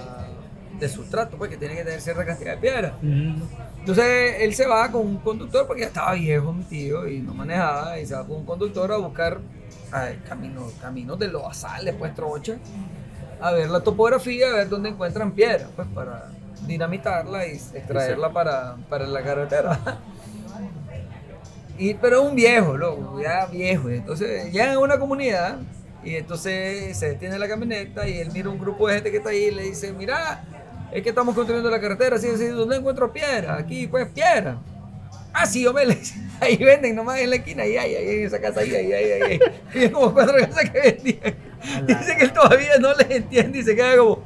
[0.80, 2.98] de sustrato, pues que tiene que tener cierta cantidad de piedra.
[3.02, 7.34] Entonces él se va con un conductor porque ya estaba viejo mi tío y no
[7.34, 9.40] manejaba y se va con un conductor a buscar
[10.28, 12.58] caminos, caminos de los asales, pues trocha,
[13.42, 16.32] a ver la topografía, a ver dónde encuentran piedra, pues para
[16.68, 19.80] dinamitarla y extraerla para, para la carretera.
[21.78, 23.90] Y, pero un viejo, loco, ya viejo.
[23.90, 25.60] Entonces llega a una comunidad
[26.04, 29.30] y entonces se detiene la camioneta y él mira un grupo de gente que está
[29.30, 30.44] ahí y le dice, mira,
[30.92, 33.58] es que estamos construyendo la carretera, así, así, ¿dónde encuentro piedra?
[33.58, 34.58] Aquí, pues, piedra.
[35.34, 38.26] Ah, sí, hombre, le dice, ahí venden nomás en la esquina, ahí, ahí, ahí, en
[38.26, 39.40] esa casa, ahí, ahí, ahí, ahí.
[39.74, 41.36] Y como cuatro casas que vendían.
[41.86, 44.24] Dice que él todavía no les entiende y se queda como,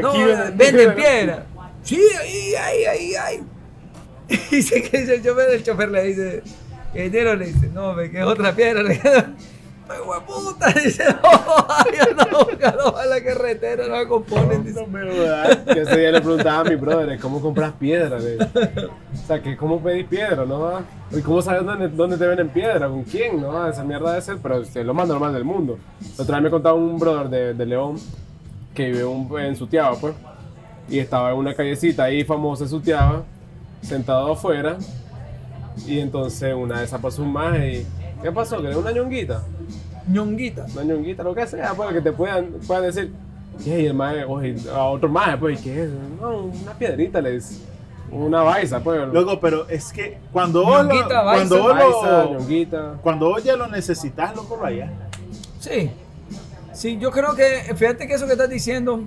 [0.00, 0.12] no,
[0.54, 1.46] venden piedra.
[1.82, 3.40] Sí, ahí, ahí, ahí, ahí.
[4.50, 6.42] Dice que el chofer, el chofer le dice,
[6.94, 8.82] el dinero le dice, no, me queda otra piedra.
[8.82, 9.00] le
[10.00, 14.86] hueputa, dice, no, yo no, buscando a la carretera, no me componen, dice.
[14.86, 15.64] No.
[15.74, 18.18] Que ese día le preguntaba a mi brother, ¿cómo compras piedra?
[18.18, 20.80] O sea, que ¿cómo pedís piedra, no?
[21.10, 22.88] ¿Y cómo sabes dónde, dónde te venden piedra?
[22.88, 23.40] ¿Con quién?
[23.40, 25.78] No, esa mierda de ser, pero es lo más normal del mundo.
[26.18, 27.96] Otra vez me contaba un brother de, de León
[28.74, 30.14] que vive un- en Sutiaba, pues.
[30.88, 33.22] Y estaba en una callecita ahí famosa de Sutiaba,
[33.82, 34.76] sentado afuera.
[35.86, 37.86] Y entonces una de esas pasó un maje y...
[38.22, 38.60] ¿Qué pasó?
[38.60, 39.42] ¿Querés una ñonguita?
[40.08, 40.66] Ñonguita.
[40.72, 43.12] una ñonguita, lo que sea, pues, que te puedan, puedan decir.
[43.64, 45.90] Y el mae, oye, a otro mae, pues, ¿qué es?
[46.20, 47.60] No, una piedrita, les.
[48.10, 49.06] Una baisa, pues.
[49.12, 52.94] Loco, pero es que cuando vos, lo- cuando vos baisa, lo- ñonguita.
[53.02, 54.90] cuando vos ya lo necesitas, loco, lo allá.
[55.60, 55.90] Sí.
[56.72, 59.00] Sí, yo creo que, fíjate que eso que estás diciendo,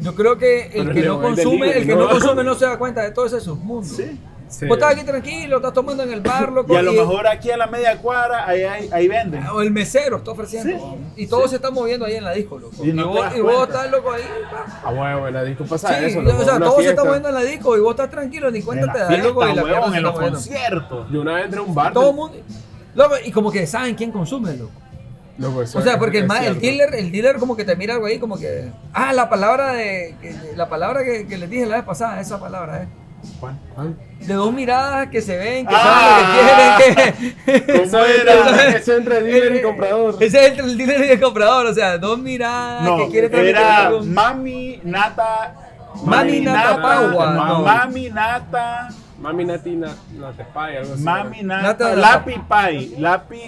[0.00, 2.02] yo creo que el Pero que no el consume, el que ¿no?
[2.02, 3.86] no consume no se da cuenta de todo ese submundo.
[3.88, 4.20] Sí.
[4.50, 4.66] Sí.
[4.66, 6.72] Vos estás aquí tranquilo, estás tomando en el bar, loco.
[6.74, 9.46] Y a lo mejor aquí a la media cuadra, ahí, ahí, ahí venden.
[9.46, 10.76] O el mesero está ofreciendo.
[11.14, 11.22] Sí.
[11.22, 12.84] Y todo se está moviendo ahí en la disco, loco.
[12.84, 14.22] Y no vos, y estás loco ahí.
[14.50, 14.66] pa.
[14.84, 17.02] Ah, bueno, en la disco pasa Sí, eso, o loco, sea, una todo se está
[17.02, 17.04] fiesta.
[17.04, 19.28] moviendo en la disco y vos estás tranquilo, ni cuenta En te la das, fiesta,
[19.28, 19.48] loco.
[19.48, 21.06] Y la se en los conciertos.
[21.12, 21.92] Yo una vez entré a un bar.
[21.92, 22.36] Todo el mundo.
[22.96, 24.72] Loco, y como que saben quién consume, loco.
[25.38, 28.06] Loco, eso O sea, porque el, el dealer, el dealer como que te mira algo
[28.06, 28.68] ahí como que.
[28.92, 30.16] Ah, la palabra de.
[30.20, 32.88] que- la palabra que, que les dije la vez pasada, esa palabra, eh.
[33.38, 33.58] ¿Cuál?
[33.74, 33.96] ¿Cuál?
[34.20, 36.76] De dos miradas que se ven, que Ah.
[36.76, 37.90] saben lo que quieren, que.
[37.90, 38.76] ¿Cómo era?
[38.76, 40.16] Eso entre dealer y comprador.
[40.20, 43.30] Ese es el, el dealer y el comprador, o sea, dos miradas No, que quieren
[43.30, 43.90] transmitir era.
[44.04, 45.54] Mami Nata.
[46.04, 47.62] Mami Nata Pagua, ma- no.
[47.62, 48.88] Mami Nata.
[49.20, 51.02] Mami Nati na, Nate Pay, algo así.
[51.02, 52.94] Mami Nata Lapi Pai.
[52.98, 53.42] Lapi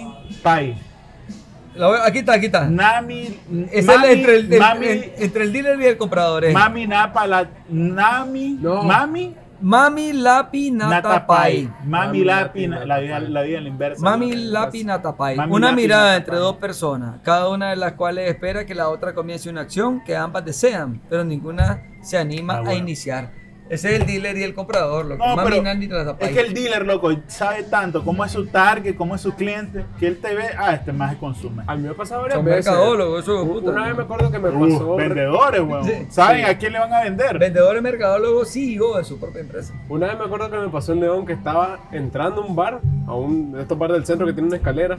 [1.75, 2.67] voy- aquí está, aquí está.
[2.67, 3.39] Nami.
[3.71, 6.45] Es mami, el, entre, el, el- mami, el- entre el dealer y el comprador.
[6.45, 6.51] eh.
[6.53, 7.25] mami Napa.
[7.27, 8.57] La, nami.
[8.61, 8.83] No.
[8.83, 9.35] Mami.
[9.63, 11.67] Mami Lapi Nata Nata Pai.
[11.67, 11.85] Pai.
[11.85, 12.67] Mami Lapi.
[12.67, 14.03] La vida la vida en la inversa.
[14.03, 15.37] Mami Lapi Nata Pai.
[15.37, 18.89] Mami Una Lapi mirada entre dos personas, cada una de las cuales espera que la
[18.89, 23.31] otra comience una acción que ambas desean, pero ninguna se anima Ah, a iniciar.
[23.73, 25.25] Ese es el dealer y el comprador, loco.
[25.25, 29.15] No, Mami Nata es que el dealer, loco, sabe tanto cómo es su target, cómo
[29.15, 31.63] es su cliente, que él te ve, ah, este más consume.
[31.65, 32.65] A mí me ha pasado varias Son veces.
[32.67, 33.71] mercadólogos, eso Un- puta.
[33.71, 34.95] Una vez me acuerdo que me Uh, pasó.
[34.95, 35.85] vendedores, weón.
[35.85, 35.91] Sí.
[36.09, 36.51] ¿Saben Sí.
[36.51, 37.39] a quién le van a vender?
[37.39, 39.73] Vendedores mercadólogos, CEO de su propia empresa.
[39.89, 42.79] Una vez me acuerdo que me pasó en León que estaba entrando a un bar,
[43.07, 44.97] a un de estos bares del centro que tiene una escalera.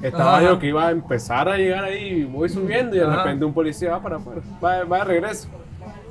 [0.00, 0.46] Estaba Ajá.
[0.46, 3.18] yo que iba a empezar a llegar ahí, y voy subiendo y de Ajá.
[3.24, 5.48] repente un policía va para afuera, va, va de regreso.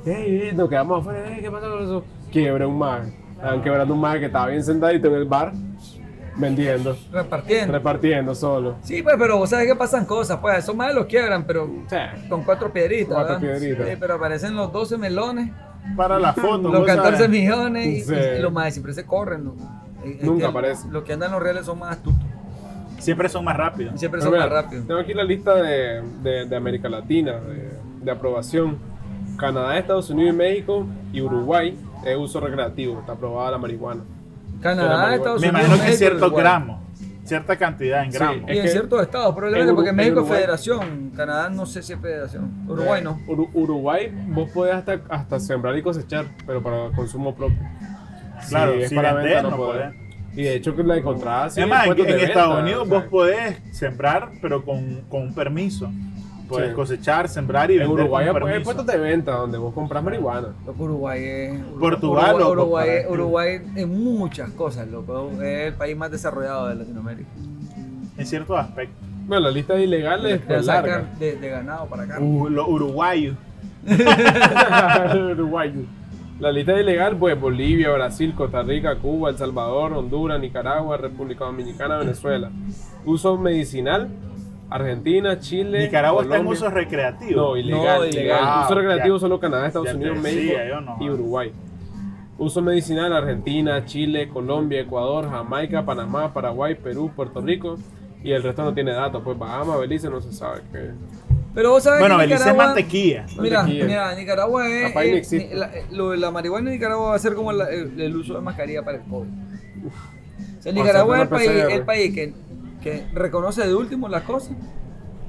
[0.04, 2.04] Ey, ey, nos quedamos afuera, ¿qué pasa con eso?
[2.30, 3.02] Quiebre un mar.
[3.36, 5.52] Estaban quebrando un mar que estaba bien sentadito en el bar,
[6.36, 7.72] vendiendo, Repartiendo.
[7.72, 8.76] repartiendo solo.
[8.82, 12.14] Sí, pues, pero vos sabes que pasan cosas, pues, esos más los quiebran, pero sea,
[12.28, 13.14] con cuatro piedritas.
[13.14, 13.58] Cuatro ¿verdad?
[13.58, 13.88] piedritas.
[13.88, 15.50] Sí, pero aparecen los 12 melones,
[15.96, 16.62] Para la foto.
[16.68, 17.28] los vos 14 sabes.
[17.30, 18.14] millones y, Sí.
[18.38, 19.52] y los más siempre se corren.
[20.20, 20.92] Nunca aparecen.
[20.92, 22.20] Los que andan los reales son más astutos.
[22.98, 23.94] Siempre son más rápidos.
[23.94, 24.86] y Siempre Pero son mira, más rápidos.
[24.86, 28.78] Tengo aquí la lista de, de- de América Latina, de, de aprobación.
[29.42, 31.76] Canadá, Estados Unidos y México y Uruguay
[32.06, 34.02] es uso recreativo, está aprobada la marihuana.
[34.60, 35.66] Canadá, Pero Estados Me Unidos.
[35.68, 36.80] imagino que ciertos gramos,
[37.24, 38.18] cierta cantidad en Sí.
[38.18, 38.42] gramos.
[38.48, 41.10] Y Es en ciertos estados, probablemente, en Uru- porque en México es federación.
[41.16, 42.50] Canadá no sé si es federación.
[42.68, 43.18] Uruguay no.
[43.26, 47.58] Uru- Uruguay vos podés hasta, hasta sembrar y cosechar, pero para consumo propio.
[48.48, 49.82] Claro, es si para venta no no podés.
[49.92, 50.02] podés.
[50.34, 52.82] Y de hecho que la encontrada sí, es más, en, en de Estados venta, Unidos
[52.82, 55.90] o sea, vos podés sembrar, pero con, con un permiso.
[56.56, 56.74] Sí.
[56.74, 58.62] cosechar, sembrar y En vender Uruguay permiso.
[58.64, 60.48] puestos de venta donde vos compras marihuana.
[60.66, 61.60] Loco, Uruguay es.
[61.78, 65.30] Portugal, Uruguay, loco, Uruguay, para- Uruguay en muchas cosas, loco.
[65.42, 67.28] Es el país más desarrollado de Latinoamérica.
[68.18, 68.96] En ciertos aspectos.
[69.26, 70.94] Bueno, la lista de ilegales es larga.
[70.96, 72.18] sacan de, de ganado para acá.
[72.20, 73.36] Uh, los uruguayos.
[75.32, 75.82] Uruguayo.
[76.40, 81.98] La lista ilegal, pues Bolivia, Brasil, Costa Rica, Cuba, El Salvador, Honduras, Nicaragua, República Dominicana,
[81.98, 82.50] Venezuela.
[83.04, 84.08] Uso medicinal,
[84.74, 85.84] Argentina, Chile.
[85.84, 86.66] Nicaragua está en Colombia.
[86.66, 87.40] uso recreativo.
[87.40, 88.08] No, ilegal, No, ilegal.
[88.14, 88.40] ilegal.
[88.64, 89.20] Uso Ah, recreativo ya.
[89.20, 90.96] solo Canadá, Estados Unidos, decía, México no.
[91.04, 91.52] y Uruguay.
[92.38, 97.76] Uso medicinal, Argentina, Chile, Colombia, Ecuador, Jamaica, Panamá, Paraguay, Perú, Puerto Rico.
[98.24, 100.90] Y el resto no tiene datos, pues Bahamas, Belice, no se sabe qué.
[101.54, 103.26] Pero vos sabes bueno, que Belice es mantequilla.
[103.38, 103.84] Mira, Mantequilla.
[103.84, 104.96] mira, Nicaragua es.
[104.96, 105.54] Existe.
[105.54, 108.34] la, lo de la marihuana en Nicaragua va a ser como la- el, el uso
[108.34, 109.28] de mascarilla para el COVID.
[110.58, 112.32] O sea, Nicaragua es el país, el país que,
[112.82, 114.52] que reconoce de último las cosas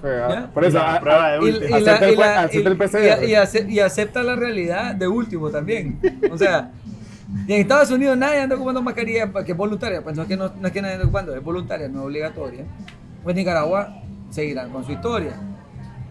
[0.04, 0.50] ¿Ya?
[0.54, 1.66] Por eso, La a- prueba de y, última.
[1.80, 4.36] y la- Acepta el y la- acepta el y- y- y ace- y acepta la
[4.36, 5.98] realidad de último también.
[6.30, 6.72] O sea,
[7.48, 10.36] y en Estados Unidos nadie anda ocupando mascarilla que es voluntaria, pues no es que,
[10.36, 12.66] no, no es que nadie anda ocupando, es voluntaria, no es obligatoria.
[13.24, 15.36] Pues Nicaragua seguirá con su historia.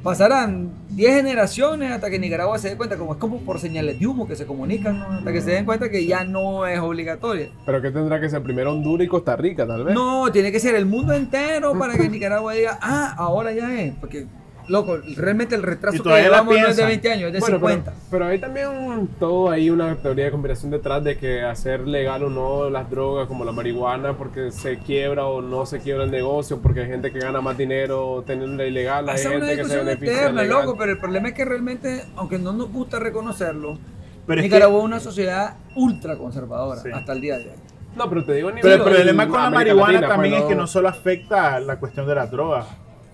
[0.02, 4.06] Pasarán 10 generaciones hasta que Nicaragua se dé cuenta, como es como por señales de
[4.06, 5.06] humo que se comunican, ¿no?
[5.06, 7.50] hasta que se den cuenta que ya no es obligatoria.
[7.64, 9.94] Pero que tendrá que ser primero Honduras y Costa Rica, tal vez.
[9.94, 13.94] No, tiene que ser el mundo entero para que Nicaragua diga, ah, ahora ya es.
[13.94, 14.26] Porque,
[14.68, 16.88] loco, realmente el retraso que llevamos no es de piensan.
[16.88, 17.90] 20 años, es de Bueno, 50.
[17.90, 22.22] Pero, pero hay también todo ahí una teoría de conspiración detrás de que hacer legal
[22.24, 26.10] o no las drogas como la marihuana porque se quiebra o no se quiebra el
[26.10, 29.76] negocio porque hay gente que gana más dinero teniendo ilegal, hay una gente que se
[29.78, 33.78] beneficia eterna, loco, pero el problema es que realmente, aunque no nos gusta reconocerlo,
[34.26, 36.88] Pero Nicaragua es una sociedad ultra conservadora Sí.
[36.94, 37.56] hasta el día de hoy.
[37.96, 40.42] No, pero te digo a nivel Pero el problema con la marihuana Latina, también pues,
[40.44, 42.66] es que no- no solo afecta la cuestión de las drogas,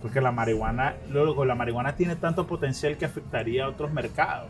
[0.03, 4.49] porque la marihuana, luego la marihuana tiene tanto potencial que afectaría a otros mercados.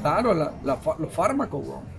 [0.00, 1.96] Claro, la- la fa- los fármacos, weón.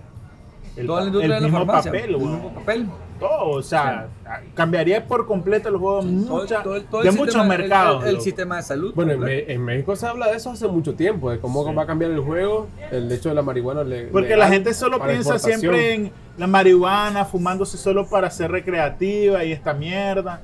[0.76, 1.90] El, Toda la industria el de la mismo farmacia.
[1.90, 2.86] papel, el mismo papel.
[3.18, 4.06] todo, o sea,
[4.54, 8.04] cambiaría por completo el juego de, muchos mercados.
[8.04, 8.92] El, sistema de salud.
[8.94, 11.74] Bueno, en, en México se habla de eso hace mucho tiempo, de cómo Sí.
[11.74, 13.82] va a cambiar el juego, el hecho de la marihuana.
[13.82, 18.52] le- Porque legal la gente solo piensa siempre en la marihuana, fumándose solo para ser
[18.52, 20.42] recreativa y esta mierda.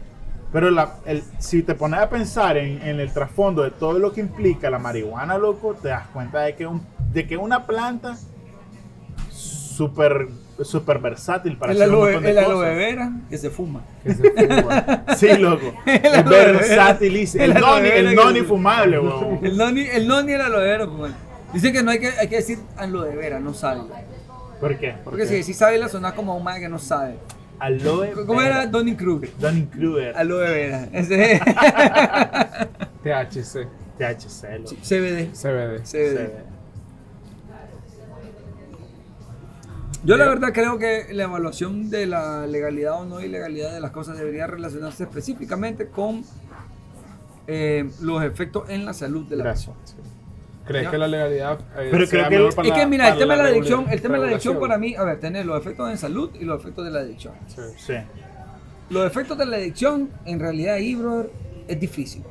[0.54, 4.12] Pero la- el- si te pones a pensar en, en el trasfondo de todo lo
[4.12, 6.80] que implica la marihuana, loco, te das cuenta de que, un,
[7.12, 8.16] de que una planta
[9.30, 10.28] súper
[10.62, 12.76] super versátil para el hacer un aloe, montón de el aloe cosas.
[12.76, 13.80] vera que se fuma.
[14.04, 15.04] Que se fuma.
[15.16, 15.74] Sí, loco.
[15.84, 17.42] El es aloe versatilísimo.
[17.44, 19.40] El, El aloe noni, el noni fumable, weón.
[19.44, 21.14] El noni, el noni el aloe vera, bueno.
[21.52, 23.96] Dicen que no hay que, hay que decir aloe vera, no sábila.
[24.60, 24.94] ¿Por qué?
[25.02, 27.16] Porque si decís sábila suena como a un man que no sabe.
[27.58, 29.30] Aloe ¿Cómo era Donny Kruger?
[29.38, 30.16] Donny Kruger.
[30.16, 30.88] Aloe vera.
[30.92, 31.40] Ese es.
[33.02, 34.74] THC, THC.
[34.82, 35.32] CBD.
[35.32, 35.82] CBD.
[35.84, 36.30] CBD.
[40.04, 43.90] Yo la verdad creo que la evaluación de la legalidad o no ilegalidad de las
[43.90, 46.24] cosas debería relacionarse específicamente con
[47.46, 49.74] eh, los efectos en la salud de la Gracias.
[49.74, 50.13] persona.
[50.66, 52.86] ¿Crees que la legalidad eh, Pero sea creo que mejor el- para Es que la-
[52.86, 55.04] mira, el para tema de la adicción, el tema de la adicción para mí, a
[55.04, 57.34] ver, tener los efectos en salud y los efectos de la adicción.
[57.48, 57.62] Sí.
[57.76, 57.94] Sí.
[58.90, 61.30] Los efectos de la adicción, en realidad, ahí, brother,
[61.68, 62.22] es difícil.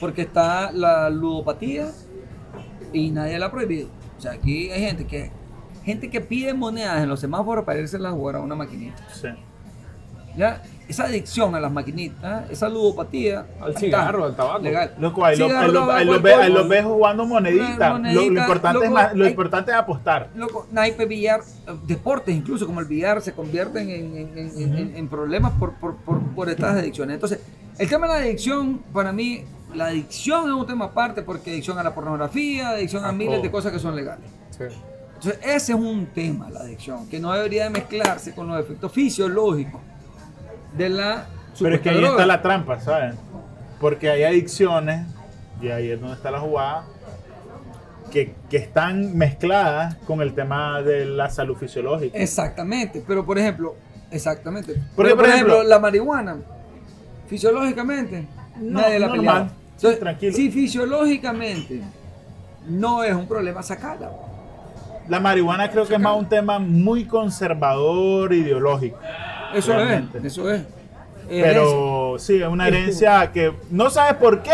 [0.00, 1.90] Porque está la ludopatía
[2.92, 3.88] y nadie la ha prohibido.
[4.18, 5.30] O sea, aquí hay gente que
[5.84, 8.96] gente que pide monedas en los semáforos para irse a jugar a una maquinita.
[9.14, 9.28] Sí.
[10.36, 10.62] ¿Ya?
[10.88, 13.44] Esa adicción a las maquinitas, esa ludopatía.
[13.60, 14.60] Al está cigarro, al tabaco.
[14.60, 14.94] Legal.
[15.00, 16.62] Loco, ahí lo, Cigarro, ahí lo- tabaco, ahí lo ve- ahí alcohol.
[16.62, 17.64] lo ves jugando monedita.
[17.74, 20.30] Una Lo, lo monedita, importante es más- lo hay- importante es apostar.
[20.36, 24.78] Loco, naipe, billar, eh, deportes incluso como el billar se convierten en, en- en- en-
[24.78, 27.14] en- en problemas por, por, por, por estas adicciones.
[27.14, 27.40] Entonces,
[27.78, 29.42] el tema de la adicción, para mí,
[29.74, 33.34] la adicción es un tema aparte porque adicción a la pornografía, adicción a A miles
[33.34, 33.42] todo.
[33.42, 34.30] de cosas que son legales.
[34.50, 34.62] Sí.
[35.16, 38.92] Entonces, ese es un tema, la adicción, que no debería de mezclarse con los efectos
[38.92, 39.80] fisiológicos
[40.76, 41.26] de la
[41.58, 42.10] Pero es que ahí droga.
[42.12, 43.14] está la trampa, ¿sabes?
[43.80, 45.06] Porque hay adicciones,
[45.60, 46.84] y ahí es donde está la jugada,
[48.10, 52.16] que, que están mezcladas con el tema de la salud fisiológica.
[52.16, 53.74] Exactamente, pero por ejemplo,
[54.10, 54.74] exactamente.
[54.94, 56.36] Porque, Pero, por ejemplo, la marihuana,
[57.26, 58.26] fisiológicamente,
[58.60, 60.32] No, nadie la Entonces, tranquilo.
[60.34, 61.82] Si fisiológicamente
[62.68, 64.10] no es un problema, sacarla.
[65.08, 68.98] La marihuana creo que es más un tema muy conservador, ideológico.
[69.54, 70.18] Eso Realmente.
[70.18, 70.60] es, eso es.
[70.60, 70.68] Eso.
[71.28, 74.52] Pero sí, es una herencia que no sabes por qué,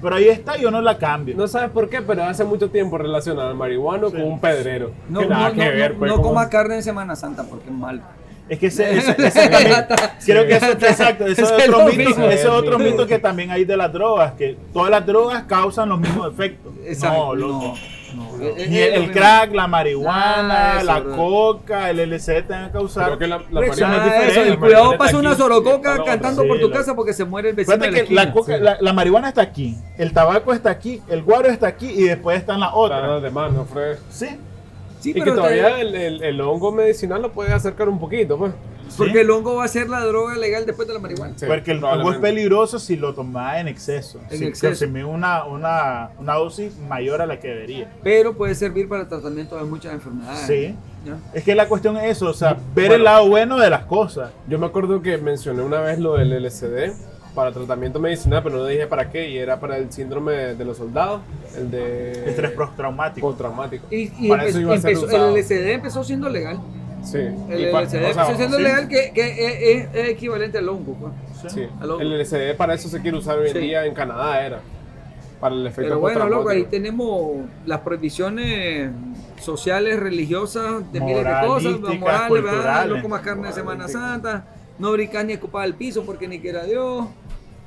[0.00, 1.34] pero ahí está y yo no la cambio.
[1.36, 4.16] No sabes por qué, pero hace mucho tiempo relacionan al marihuano Sí.
[4.16, 4.92] con un pedrero.
[5.08, 7.16] no, que no, nada no, que ver, no- pues, no como- comas carne en Semana
[7.16, 8.02] Santa porque es malo.
[8.48, 9.86] Es que ese, ese- ese también-
[10.24, 12.24] creo que eso, exacto, eso es Ese es otro mito, mismo.
[12.26, 15.88] ese es otro mito que también hay de las drogas, que todas las drogas causan
[15.88, 16.72] los mismos efectos.
[16.84, 17.18] Exacto.
[17.18, 17.64] No, loco.
[17.68, 17.74] no,
[18.14, 18.44] No.
[18.56, 21.16] Es- Ni es el, el crack, la marihuana, eso, la bro.
[21.16, 23.06] coca, el LSD te van a causar.
[23.06, 27.12] Creo que la, la marihuana cuidado pasa una sorococa cantando Sí, por tu casa porque
[27.12, 28.32] se muere el vecino de Fíjate la que la, esquina.
[28.34, 28.62] coca- sí.
[28.62, 32.38] la, la marihuana está aquí, el tabaco está aquí, el guaro está aquí y después
[32.38, 33.22] están las otras.
[33.22, 33.96] demás, ¿no, Fred?
[34.10, 34.28] Sí,
[35.00, 37.98] Sí, y que pero te- todavía el, el- el hongo medicinal lo puede acercar un
[37.98, 38.52] poquito, pues.
[38.96, 39.18] Porque sí.
[39.18, 41.34] el hongo va a ser la droga legal después de la marihuana.
[41.36, 44.20] Sí, porque el hongo es peligroso si lo tomas en exceso.
[44.30, 44.68] En si exceso.
[44.86, 47.90] consumís una, una, una dosis mayor a la que debería.
[48.02, 50.46] Pero puede servir para el tratamiento de muchas enfermedades.
[50.46, 50.74] Sí.
[51.34, 52.94] Es que la cuestión es eso, o sea, ver Bueno.
[52.94, 54.30] el lado bueno de las cosas.
[54.48, 56.92] Yo me acuerdo que mencioné una vez lo del LSD
[57.34, 60.64] para tratamiento medicinal, pero no dije para qué, y era para el síndrome de, de
[60.64, 61.20] los soldados,
[61.58, 63.26] el de Estrés postraumático.
[63.26, 63.86] postraumático.
[63.90, 65.28] Y, y Para eso iba a ser empezó- usado.
[65.36, 66.58] el LSD empezó siendo legal.
[67.04, 67.18] Sí.
[67.18, 68.62] El LSD o sea, siendo sí.
[68.62, 70.94] legal que, que es, es- es equivalente al hongo.
[70.94, 71.52] pues.
[71.52, 71.66] Sí.
[71.80, 72.00] al hongo.
[72.00, 73.58] El LSD para eso se quiere usar hoy en Sí.
[73.60, 74.60] día en Canadá era.
[75.40, 77.32] Para el efecto Pero bueno, loco, ahí tenemos
[77.66, 78.90] las prohibiciones
[79.42, 82.86] sociales, religiosas, de miles de cosas, morales, ¿verdad?
[82.86, 84.46] no comas carne de Semana Santa,
[84.78, 87.06] no brincas ni escupar al piso porque ni quiera Dios.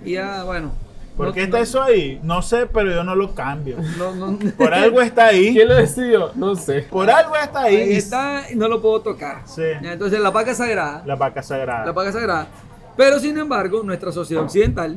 [0.04, 0.72] Y ya, bueno,
[1.18, 2.20] ¿Por No- qué está eso ahí?
[2.24, 3.78] No sé, pero yo no lo cambio.
[3.98, 5.52] No, no, Por algo está ahí.
[5.54, 6.32] ¿Quién lo decidió?
[6.36, 6.84] No sé.
[6.84, 7.76] Por algo está ahí.
[7.76, 9.42] ahí está y no lo puedo tocar.
[9.46, 9.64] Sí.
[9.82, 11.86] Entonces la vaca sagrada, La vaca sagrada.
[11.88, 12.48] la vaca sagrada.
[12.96, 14.96] Pero sin embargo, nuestra sociedad occidental,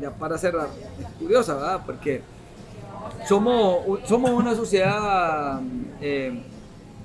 [0.00, 0.68] ya para cerrar,
[1.00, 1.80] es curiosa, ¿verdad?
[1.84, 2.22] Porque
[3.28, 5.60] somos, somos una sociedad,
[6.00, 6.42] eh,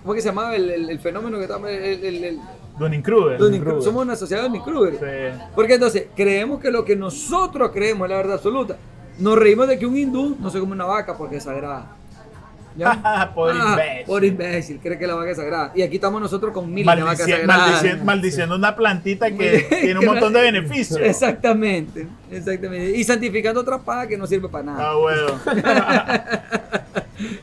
[0.01, 2.39] ¿cómo es que se llamaba el, el- el fenómeno que estamos, el,
[2.77, 3.37] el- Dunning Kruger.
[3.39, 4.93] Dunning- somos una sociedad de Dunning-Kruger.
[5.33, 5.39] Sí.
[5.55, 8.77] Porque entonces creemos que lo que nosotros creemos es la verdad absoluta.
[9.19, 11.93] Nos reímos de que un hindú no se come una vaca porque es sagrada.
[12.75, 13.31] ¿Ya?
[13.35, 14.05] Por Ah, imbécil.
[14.05, 15.71] Por imbécil, cree que la vaca es sagrada.
[15.73, 17.83] Y aquí estamos nosotros con miles de vacas sagradas.
[17.83, 20.99] maldici- maldiciendo una plantita que tiene un montón de beneficios.
[21.01, 22.95] Exactamente, exactamente.
[22.95, 24.89] Y santificando otra paja que no sirve para nada.
[24.91, 25.33] Ah, bueno.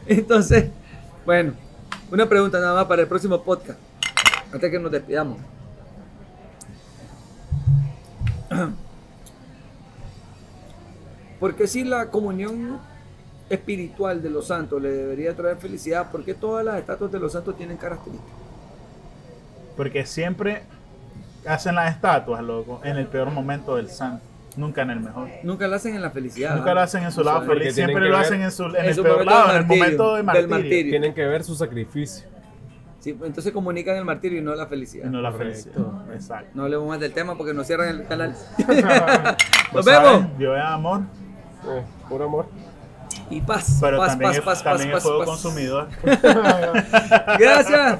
[0.06, 0.66] Entonces,
[1.26, 1.54] bueno,
[2.12, 3.78] una pregunta nada más para el próximo podcast.
[4.54, 5.38] Antes que nos despidamos.
[11.40, 12.78] Porque si la comunión
[13.50, 17.32] espiritual de los santos le debería traer felicidad, ¿por qué todas las estatuas de los
[17.32, 18.32] santos tienen características?
[19.76, 20.62] Porque siempre
[21.46, 24.24] hacen las estatuas, loco, en el peor momento del santo.
[24.56, 25.28] Nunca en el mejor.
[25.42, 26.54] Nunca la hacen en la felicidad.
[26.54, 27.74] Nunca lo hacen en su lado feliz.
[27.74, 29.66] Siempre lo hacen en, su, en en el su peor momento lado, del en el
[29.66, 30.48] martirio, momento de del martirio.
[30.48, 30.90] martirio.
[30.92, 32.33] Tienen que ver su sacrificio.
[33.04, 35.04] Sí, entonces comunican el martirio y no la felicidad.
[35.06, 35.62] Y no la Correcto.
[35.70, 36.14] felicidad.
[36.14, 36.50] Exacto.
[36.54, 38.34] No hablemos más del tema porque nos cierran el canal.
[38.66, 38.82] Pues,
[39.74, 40.10] Nos vemos.
[40.22, 40.38] ¿saben?
[40.38, 41.00] Yo es amor,
[41.68, 42.46] Eh, puro amor.
[43.28, 43.78] Y paz.
[43.80, 45.26] pero paz, también, paz, es, paz, también paz, es paz.
[45.26, 45.88] consumidor.
[47.38, 47.98] Gracias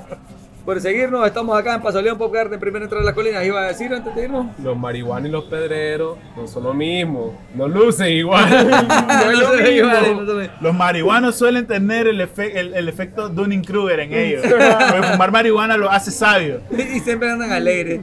[0.64, 1.26] por seguirnos.
[1.26, 3.44] Estamos acá en Paso León Pop Garden, primero entre las colinas.
[3.44, 4.46] Iba a decir antes de irnos.
[4.62, 7.38] Los marihuanos y los pedreros no son lo mismo.
[7.54, 8.48] No lucen igual.
[8.70, 8.80] no
[9.32, 10.50] No lo igual.
[10.60, 14.42] Los marihuanos suelen tener el, efe- el, el efecto Dunning-Kruger en ellos.
[14.48, 16.60] Porque fumar marihuana lo hace sabio.
[16.70, 18.00] Y siempre andan alegres.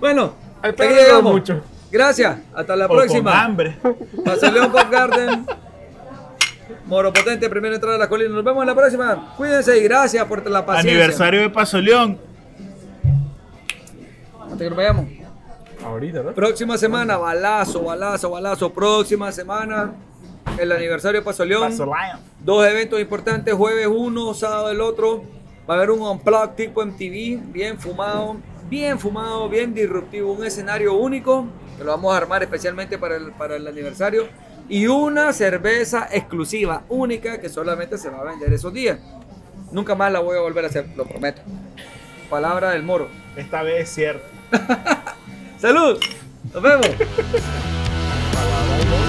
[0.00, 1.32] bueno, Al hasta aquí pedrero llegamos.
[1.32, 1.62] mucho.
[1.90, 2.38] Gracias.
[2.54, 3.44] Hasta la O con próxima.
[3.44, 3.76] hambre.
[4.24, 5.46] Paso León Pop Garden.
[6.86, 8.32] Moro Potente, primero entrada a las colinas.
[8.32, 9.34] Nos vemos en la próxima.
[9.36, 10.92] Cuídense y gracias por la paciencia.
[10.92, 12.18] Aniversario de Paso León.
[14.40, 15.06] Hasta que nos vayamos.
[15.84, 16.32] Ahorita, ¿no?
[16.32, 18.72] Próxima semana, balazo, balazo, balazo.
[18.72, 19.94] Próxima semana,
[20.58, 21.70] el aniversario de Paso León.
[21.70, 21.90] Paso.
[22.40, 25.24] Dos eventos importantes, jueves uno, sábado el otro.
[25.68, 28.36] Va a haber un unplug tipo MTV, bien fumado,
[28.70, 30.32] bien fumado, bien disruptivo.
[30.32, 34.28] Un escenario único que lo vamos a armar especialmente para el, para el aniversario.
[34.68, 38.98] Y una cerveza exclusiva, única, que solamente se va a vender esos días.
[39.70, 41.42] Nunca más la voy a volver a hacer, lo prometo.
[42.28, 43.08] Palabra del moro.
[43.36, 44.26] Esta vez es cierto.
[45.58, 46.00] ¡Salud!
[46.52, 46.86] ¡Nos vemos!